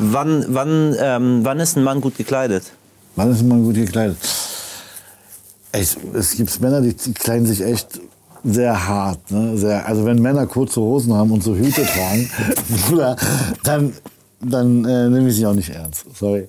[0.01, 2.64] Wann, wann, ähm, wann ist ein Mann gut gekleidet?
[3.16, 4.16] Wann ist man gut gekleidet?
[5.72, 8.01] Es, es gibt Männer, die kleiden sich echt
[8.44, 9.30] sehr hart.
[9.30, 9.57] Ne?
[9.57, 12.30] Sehr, also wenn Männer kurze Hosen haben und so Hüte tragen,
[12.86, 13.16] Bruder,
[13.64, 13.92] dann,
[14.40, 16.05] dann äh, nehme ich sie auch nicht ernst.
[16.14, 16.49] Sorry.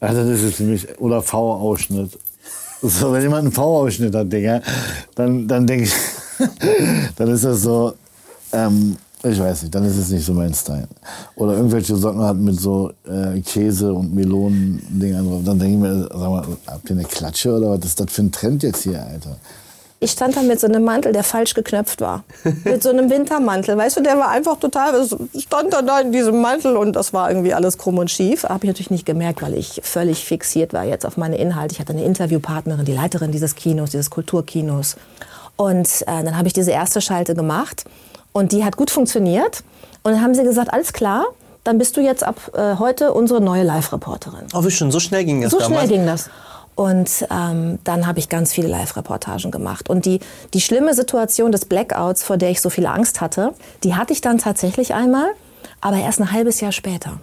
[0.00, 2.18] Also das ist für mich, oder V-Ausschnitt.
[2.82, 4.60] So, wenn jemand einen V-Ausschnitt hat, Digga,
[5.14, 5.92] dann, dann denke ich,
[7.16, 7.94] dann ist das so,
[8.52, 10.86] ähm, ich weiß nicht, dann ist es nicht so mein Style.
[11.34, 15.40] Oder irgendwelche Socken hat mit so äh, Käse und Melonen-Dingern drauf.
[15.44, 18.22] Dann denke ich mir, sag mal, habt ihr eine Klatsche oder was ist das für
[18.22, 19.36] ein Trend jetzt hier, Alter?
[20.00, 22.22] Ich stand da mit so einem Mantel, der falsch geknöpft war.
[22.64, 23.76] mit so einem Wintermantel.
[23.76, 27.28] Weißt du, der war einfach total, stand da, da in diesem Mantel und das war
[27.28, 28.44] irgendwie alles krumm und schief.
[28.44, 31.72] Habe ich natürlich nicht gemerkt, weil ich völlig fixiert war jetzt auf meine Inhalte.
[31.72, 34.94] Ich hatte eine Interviewpartnerin, die Leiterin dieses Kinos, dieses Kulturkinos.
[35.56, 37.84] Und äh, dann habe ich diese erste Schalte gemacht
[38.38, 39.64] und die hat gut funktioniert.
[40.04, 41.26] Und dann haben sie gesagt, alles klar,
[41.64, 44.46] dann bist du jetzt ab äh, heute unsere neue Live-Reporterin.
[44.54, 45.86] Oh, wie schön, so schnell ging das So damals?
[45.86, 46.30] schnell ging das.
[46.76, 49.90] Und ähm, dann habe ich ganz viele Live-Reportagen gemacht.
[49.90, 50.20] Und die,
[50.54, 54.20] die schlimme Situation des Blackouts, vor der ich so viel Angst hatte, die hatte ich
[54.20, 55.26] dann tatsächlich einmal,
[55.80, 57.18] aber erst ein halbes Jahr später.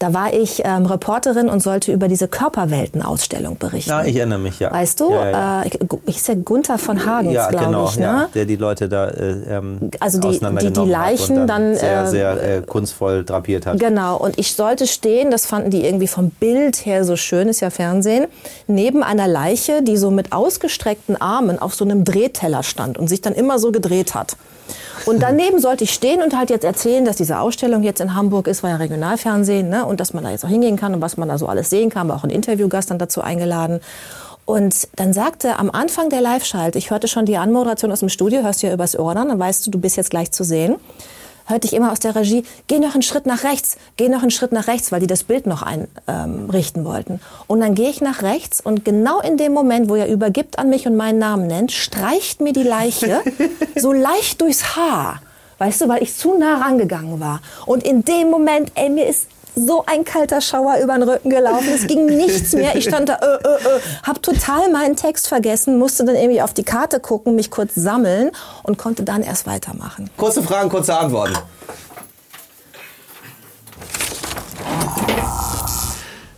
[0.00, 3.90] Da war ich ähm, Reporterin und sollte über diese Körperwelten-Ausstellung berichten.
[3.90, 4.70] Ja, ich erinnere mich, ja.
[4.70, 5.62] Weißt du, Ja, ja.
[5.62, 5.70] Äh,
[6.06, 7.96] ich ist ja Gunther von Hagens, ja, glaube genau, ich.
[7.96, 8.02] Ne?
[8.04, 12.02] ja, der die Leute da äh, ähm, Also die- die- die Leichen und dann, sehr,
[12.04, 13.78] äh, sehr äh, kunstvoll drapiert hat.
[13.80, 17.60] Genau, und ich sollte stehen, das fanden die irgendwie vom Bild her so schön, ist
[17.60, 18.26] ja Fernsehen,
[18.68, 23.20] neben einer Leiche, die so mit ausgestreckten Armen auf so einem Drehteller stand und sich
[23.20, 24.36] dann immer so gedreht hat.
[25.08, 28.46] Und daneben sollte ich stehen und halt jetzt erzählen, dass diese Ausstellung jetzt in Hamburg
[28.46, 29.86] ist, war ja Regionalfernsehen, ne?
[29.86, 31.88] und dass man da jetzt auch hingehen kann und was man da so alles sehen
[31.88, 33.80] kann, war auch ein Interviewgast dann dazu eingeladen.
[34.44, 38.42] Und dann sagte am Anfang der Live-Schalt, ich hörte schon die Anmoderation aus dem Studio,
[38.42, 40.76] hörst du ja übers Ohr dann, dann weißt du, du bist jetzt gleich zu sehen
[41.48, 44.30] hörte ich immer aus der Regie, geh noch einen Schritt nach rechts, geh noch einen
[44.30, 47.20] Schritt nach rechts, weil die das Bild noch einrichten ähm, wollten.
[47.46, 50.68] Und dann gehe ich nach rechts und genau in dem Moment, wo er übergibt an
[50.68, 53.20] mich und meinen Namen nennt, streicht mir die Leiche
[53.76, 55.22] so leicht durchs Haar.
[55.58, 57.40] Weißt du, weil ich zu nah rangegangen war.
[57.66, 59.26] Und in dem Moment, ey, mir ist
[59.66, 61.68] so ein kalter Schauer über den Rücken gelaufen.
[61.74, 62.76] Es ging nichts mehr.
[62.76, 66.54] Ich stand da, äh, äh, äh, hab total meinen Text vergessen, musste dann irgendwie auf
[66.54, 68.30] die Karte gucken, mich kurz sammeln
[68.62, 70.10] und konnte dann erst weitermachen.
[70.16, 71.36] Kurze Fragen, kurze Antworten.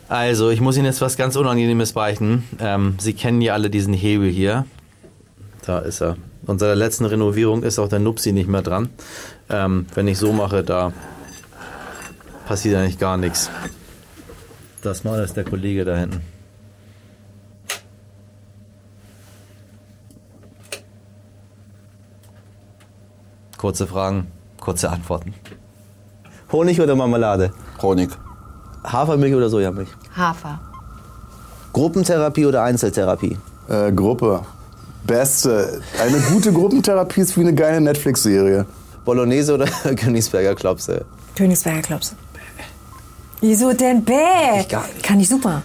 [0.09, 2.45] Also, ich muss Ihnen jetzt was ganz Unangenehmes beichten.
[2.61, 4.67] Ähm, Sie kennen ja alle diesen Hebel hier.
[5.65, 6.17] Da ist er.
[6.47, 8.89] Und seit der letzten Renovierung ist auch der Nupsi nicht mehr dran.
[9.49, 10.93] Ähm, wenn ich so mache, da
[12.51, 13.49] passiert eigentlich gar nichts.
[14.83, 16.21] Das mal ist der Kollege da hinten.
[23.57, 24.27] Kurze Fragen,
[24.59, 25.33] kurze Antworten.
[26.51, 27.53] Honig oder Marmelade?
[27.83, 28.11] Honig.
[28.83, 29.91] Hafermilch oder Sojamilch?
[30.17, 30.59] Hafer.
[31.73, 33.39] Gruppentherapie oder Einzeltherapie?
[33.69, 34.41] Äh, Gruppe.
[35.07, 35.81] Beste.
[36.01, 38.67] Eine gute Gruppentherapie ist wie eine geile Netflix-Serie.
[39.05, 41.05] Bolognese oder Königsberger Klopse?
[41.37, 42.17] Königsberger Klops.
[43.41, 44.65] Wieso denn Bäh?
[45.03, 45.63] Kann ich super.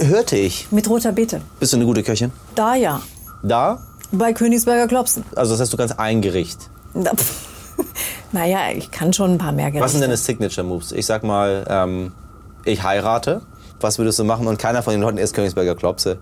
[0.00, 0.68] Hörte ich.
[0.70, 1.40] Mit roter Beete.
[1.60, 2.32] Bist du eine gute Köchin?
[2.54, 3.02] Da ja.
[3.42, 3.80] Da?
[4.12, 5.24] Bei Königsberger Klopsen.
[5.34, 6.70] Also das heißt, du kannst ein Gericht.
[6.94, 7.48] Pff.
[8.32, 9.84] naja, ich kann schon ein paar mehr Gerichte.
[9.84, 10.92] Was sind deine Signature Moves?
[10.92, 12.12] Ich sag mal, ähm,
[12.64, 13.42] ich heirate.
[13.80, 14.46] Was würdest du machen?
[14.46, 16.18] Und keiner von den Leuten isst Königsberger Klopse.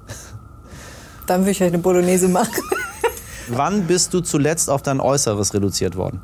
[1.26, 2.52] Dann würde ich halt eine Bolognese machen.
[3.48, 6.20] Wann bist du zuletzt auf dein Äußeres reduziert worden?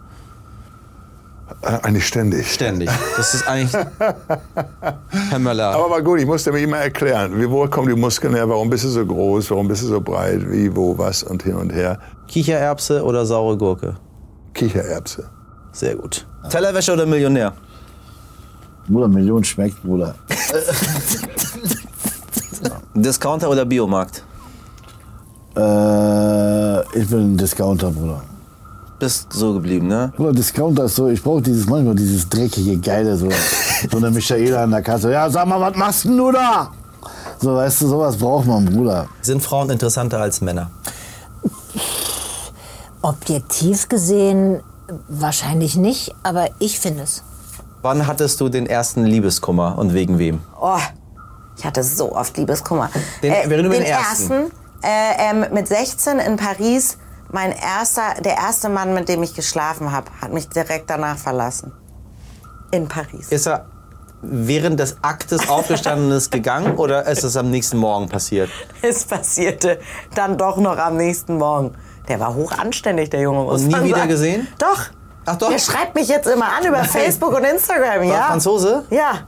[1.63, 2.53] Äh, Eigentlich ständig.
[2.53, 2.91] Ständig.
[3.17, 3.73] Das ist eigentlich.
[5.31, 5.71] Herr Möller.
[5.71, 8.69] Aber war gut, ich musste mir immer erklären, wie, wo kommen die Muskeln her, warum
[8.69, 11.73] bist du so groß, warum bist du so breit, wie, wo, was und hin und
[11.73, 11.99] her.
[12.27, 13.97] Kichererbse oder saure Gurke?
[14.55, 15.31] Kichererbse.
[15.71, 16.27] Sehr gut.
[16.51, 17.53] Tellerwäsche oder Millionär?
[18.89, 20.17] Bruder, Million schmeckt, Bruder.
[22.95, 24.25] Discounter oder Biomarkt?
[25.57, 28.23] Äh, ich bin ein Discounter, Bruder.
[29.03, 30.13] Bist so geblieben, ne?
[30.17, 33.29] Bruder, Discounter ist so, ich brauche dieses manchmal dieses dreckige, geile, so,
[33.91, 35.11] so eine Michaela an der Kasse.
[35.11, 36.71] Ja, sag mal, was machst denn du da?
[37.41, 39.09] So, weißt du, sowas braucht man, Bruder.
[39.21, 40.71] Sind Frauen interessanter als Männer?
[43.03, 44.61] Objektiv gesehen
[45.09, 47.25] wahrscheinlich nicht, aber ich finde es.
[47.83, 50.39] Wann hattest du den ersten Liebeskummer und wegen wem?
[50.61, 50.79] Oh,
[51.59, 52.89] ich hatte so oft Liebeskummer.
[53.21, 54.53] Den- wir reden über den ersten.
[54.85, 56.99] Äh, ähm, mit 16 in Paris,
[57.33, 61.72] mein erster, der erste Mann, mit dem ich geschlafen habe, hat mich direkt danach verlassen.
[62.70, 63.28] In Paris.
[63.28, 63.66] Ist er
[64.22, 68.51] während des Aktes aufgestanden ist gegangen oder ist es am nächsten Morgen passiert?
[68.80, 69.80] Es passierte
[70.14, 71.74] dann doch noch am nächsten Morgen.
[72.09, 73.45] Der war hoch anständig, der Junge.
[73.45, 74.09] Und nie wieder sagen.
[74.09, 74.49] gesehen?
[74.59, 74.87] Doch.
[75.24, 75.51] Ach doch.
[75.51, 76.89] Der schreibt mich jetzt immer an über Nein.
[76.89, 78.22] Facebook und Instagram, War ja.
[78.26, 78.85] Franzose?
[78.91, 79.20] Ja.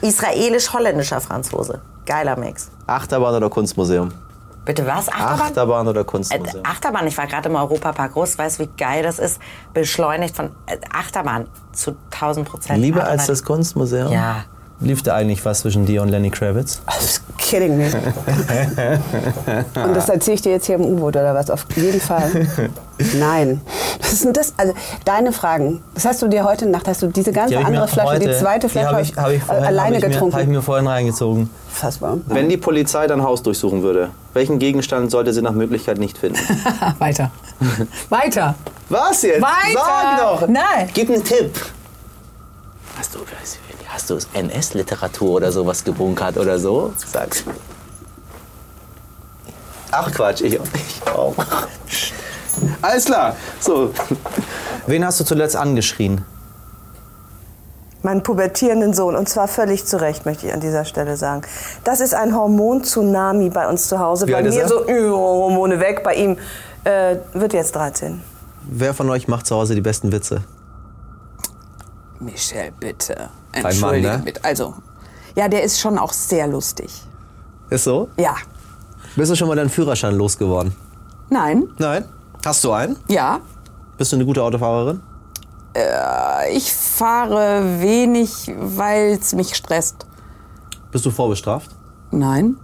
[0.00, 1.80] Israelisch-holländischer Franzose.
[2.06, 2.70] Geiler Mix.
[2.86, 4.12] Achterbahn oder Kunstmuseum?
[4.64, 5.08] Bitte was?
[5.08, 5.40] Achterbahn?
[5.40, 6.64] Achterbahn oder Äh, Kunstmuseum?
[6.64, 9.38] Achterbahn, ich war gerade im Europapark Russ, weißt du, wie geil das ist?
[9.74, 12.80] Beschleunigt von äh, Achterbahn zu 1000 Prozent.
[12.80, 14.12] Lieber als das Kunstmuseum?
[14.12, 14.44] Ja.
[14.80, 16.82] Lief da eigentlich was zwischen dir und Lenny Kravitz?
[17.38, 17.86] Kidding me.
[19.86, 21.48] Und das erzähle ich dir jetzt hier im U-Boot oder was?
[21.48, 22.48] Auf jeden Fall.
[23.14, 23.60] Nein.
[24.00, 24.52] Was ist denn das?
[24.56, 25.82] Also, deine Fragen.
[25.94, 28.34] Das hast du dir heute Nacht, hast du diese ganze Die andere Flasche, heute- die
[28.36, 30.26] zweite die Flasche hab ich, hab ich äh, vorhin, alleine hab ich getrunken.
[30.36, 31.50] Mir, hab ich mir vorhin reingezogen.
[31.70, 32.18] Fassbar.
[32.26, 36.38] Wenn die Polizei dein Haus durchsuchen würde, welchen Gegenstand sollte sie nach Möglichkeit nicht finden?
[36.98, 37.30] Weiter.
[38.10, 38.54] Weiter.
[38.88, 39.42] Was jetzt?
[39.42, 39.84] Weiter.
[39.84, 40.48] Sag doch.
[40.48, 40.90] Nein.
[40.92, 41.54] Gib einen Tipp.
[42.98, 43.20] Hast du,
[43.88, 46.92] hast du NS-Literatur oder sowas gebunkert oder so?
[46.96, 47.44] Sag's.
[49.90, 51.34] Ach Quatsch, ich, ich auch.
[52.82, 53.36] Alles klar.
[53.60, 53.92] So.
[54.86, 56.24] Wen hast du zuletzt angeschrien?
[58.04, 59.16] Meinen pubertierenden Sohn.
[59.16, 61.42] Und zwar völlig zu Recht, möchte ich an dieser Stelle sagen.
[61.84, 64.28] Das ist ein Hormon-Tsunami bei uns zu Hause.
[64.28, 64.68] Wie bei mir er?
[64.68, 66.04] so, äh, Hormone weg.
[66.04, 66.36] Bei ihm
[66.84, 68.20] äh, wird jetzt 13.
[68.70, 70.42] Wer von euch macht zu Hause die besten Witze?
[72.20, 73.30] Michelle, bitte.
[73.52, 74.22] Dein Mann, Entschuldige ne?
[74.22, 74.44] bitte.
[74.44, 74.74] Also,
[75.34, 77.02] ja, der ist schon auch sehr lustig.
[77.70, 78.08] Ist so?
[78.18, 78.36] Ja.
[79.16, 80.74] Bist du schon mal deinen Führerschein losgeworden?
[81.30, 81.68] Nein?
[81.78, 82.04] Nein.
[82.44, 82.96] Hast du einen?
[83.08, 83.40] Ja.
[83.96, 85.00] Bist du eine gute Autofahrerin?
[85.76, 90.06] Äh, ich fahre wenig, weil es mich stresst.
[90.92, 91.70] Bist du vorbestraft?
[92.10, 92.56] Nein.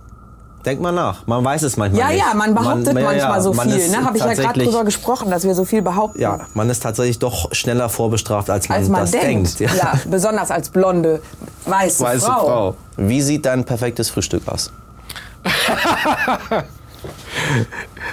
[0.65, 1.27] Denk mal nach.
[1.27, 2.19] Man weiß es manchmal Ja, nicht.
[2.19, 3.89] ja, man behauptet ja, ja, manchmal so man viel.
[3.89, 4.05] Ne?
[4.05, 6.21] Habe ich ja gerade drüber gesprochen, dass wir so viel behaupten.
[6.21, 9.59] Ja, man ist tatsächlich doch schneller vorbestraft, als man, als man das denkt.
[9.59, 9.75] denkt.
[9.75, 9.95] Ja.
[10.05, 11.23] besonders als blonde,
[11.65, 12.47] weiße, Weiße Frau.
[12.47, 12.75] Frau.
[12.99, 14.71] Wie sieht dein perfektes Frühstück aus?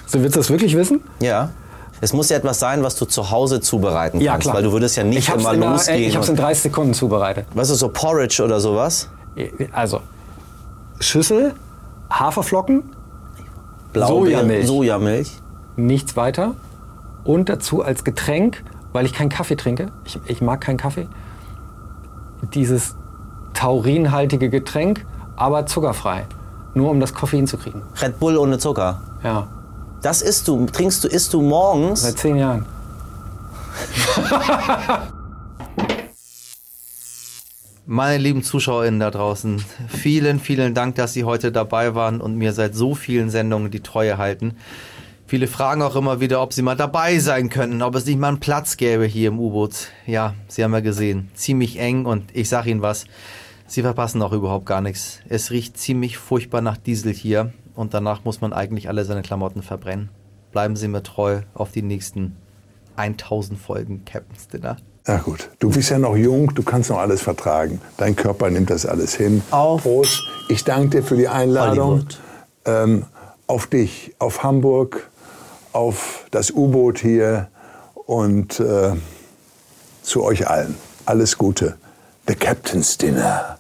[0.06, 1.02] So, willst du das wirklich wissen?
[1.20, 1.50] Ja.
[2.02, 4.56] Es muss ja etwas sein, was du zu Hause zubereiten Ja, kannst, klar.
[4.56, 6.04] weil du würdest ja nicht ich hab's immer in der- losgehen.
[6.04, 7.46] Ich habe es in und- 30 Sekunden zubereitet.
[7.54, 9.10] Was ist so Porridge oder sowas?
[9.72, 10.02] Also,
[11.00, 11.54] Schüssel,
[12.12, 12.84] Haferflocken,
[13.94, 14.68] Blaubeeren, Sojamilch.
[14.68, 15.32] Sojamilch.
[15.76, 16.54] Nichts weiter.
[17.24, 21.08] Und dazu als Getränk, weil ich keinen Kaffee trinke, ich, ich mag keinen Kaffee,
[22.54, 22.96] dieses
[23.54, 26.26] taurinhaltige Getränk, aber zuckerfrei.
[26.74, 27.82] Nur um das Koffein zu kriegen.
[28.02, 29.02] Red Bull ohne Zucker.
[29.24, 29.48] Ja.
[30.02, 32.04] Das isst du, trinkst du, isst du morgens?
[32.04, 32.66] Seit zehn Jahren.
[37.86, 42.52] Meine lieben ZuschauerInnen da draußen, vielen, vielen Dank, dass Sie heute dabei waren und mir
[42.52, 44.58] seit so vielen Sendungen die Treue halten.
[45.26, 48.28] Viele fragen auch immer wieder, ob Sie mal dabei sein könnten, ob es nicht mal
[48.28, 49.88] einen Platz gäbe hier im U-Boot.
[50.06, 53.06] Ja, Sie haben ja gesehen, ziemlich eng und ich sag Ihnen was,
[53.68, 55.20] Sie verpassen auch überhaupt gar nichts.
[55.30, 59.62] Es riecht ziemlich furchtbar nach Diesel hier und danach muss man eigentlich alle seine Klamotten
[59.62, 60.10] verbrennen.
[60.52, 62.36] Bleiben Sie mir treu auf die nächsten
[62.96, 64.78] 1000 Folgen Captain's Dinner.
[65.06, 67.80] Na gut, du bist ja noch jung, du kannst noch alles vertragen.
[67.96, 69.42] Dein Körper nimmt das alles hin.
[69.52, 69.84] Auf.
[69.84, 70.22] Prost.
[70.50, 72.06] Ich danke dir für die Einladung.
[72.66, 73.06] Ähm,
[73.46, 75.10] auf dich, auf Hamburg,
[75.72, 77.48] auf das U-Boot hier
[77.94, 78.94] und äh,
[80.02, 80.76] zu euch allen.
[81.06, 81.78] Alles Gute.
[82.28, 83.58] The Captain's Dinner.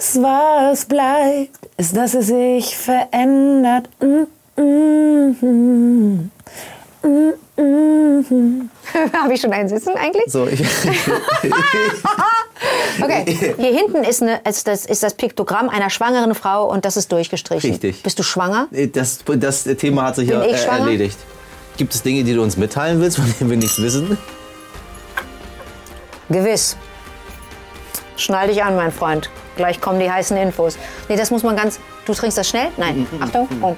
[0.00, 3.86] Alles, was bleibt, ist, dass es sich verändert.
[4.00, 4.22] Mm,
[4.56, 6.30] mm,
[7.02, 8.70] mm.
[9.12, 10.24] Habe ich schon einen Sitzen eigentlich?
[10.32, 10.60] So, ich,
[13.02, 16.96] Okay, hier hinten ist, eine, ist, das, ist das Piktogramm einer schwangeren Frau und das
[16.96, 17.72] ist durchgestrichen.
[17.72, 18.02] Richtig.
[18.02, 18.68] Bist du schwanger?
[18.94, 20.78] Das, das Thema hat sich Bin ja ich äh, schwanger?
[20.78, 21.18] erledigt.
[21.76, 24.16] Gibt es Dinge, die du uns mitteilen willst, von denen wir nichts wissen?
[26.30, 26.78] Gewiss.
[28.16, 29.28] Schnall dich an, mein Freund.
[29.60, 30.78] Gleich kommen die heißen Infos.
[31.10, 31.78] Nee, das muss man ganz.
[32.06, 32.68] Du trinkst das schnell?
[32.78, 33.06] Nein.
[33.20, 33.46] Achtung.
[33.60, 33.76] Oh.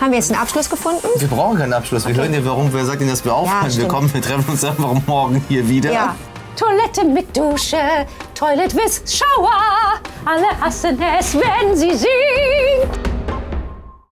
[0.00, 1.06] Haben wir jetzt einen Abschluss gefunden?
[1.16, 2.08] Wir brauchen keinen Abschluss.
[2.08, 2.72] Wir hören dir, warum.
[2.72, 3.62] Wer sagt denn, dass wir aufhören?
[3.62, 3.88] wir stimmt.
[3.88, 5.92] kommen, wir treffen uns einfach morgen hier wieder.
[5.92, 6.16] Ja.
[6.56, 7.78] Toilette mit Dusche,
[8.34, 10.00] Toilet with Shower.
[10.24, 12.98] Alle hassen es, wenn sie singt.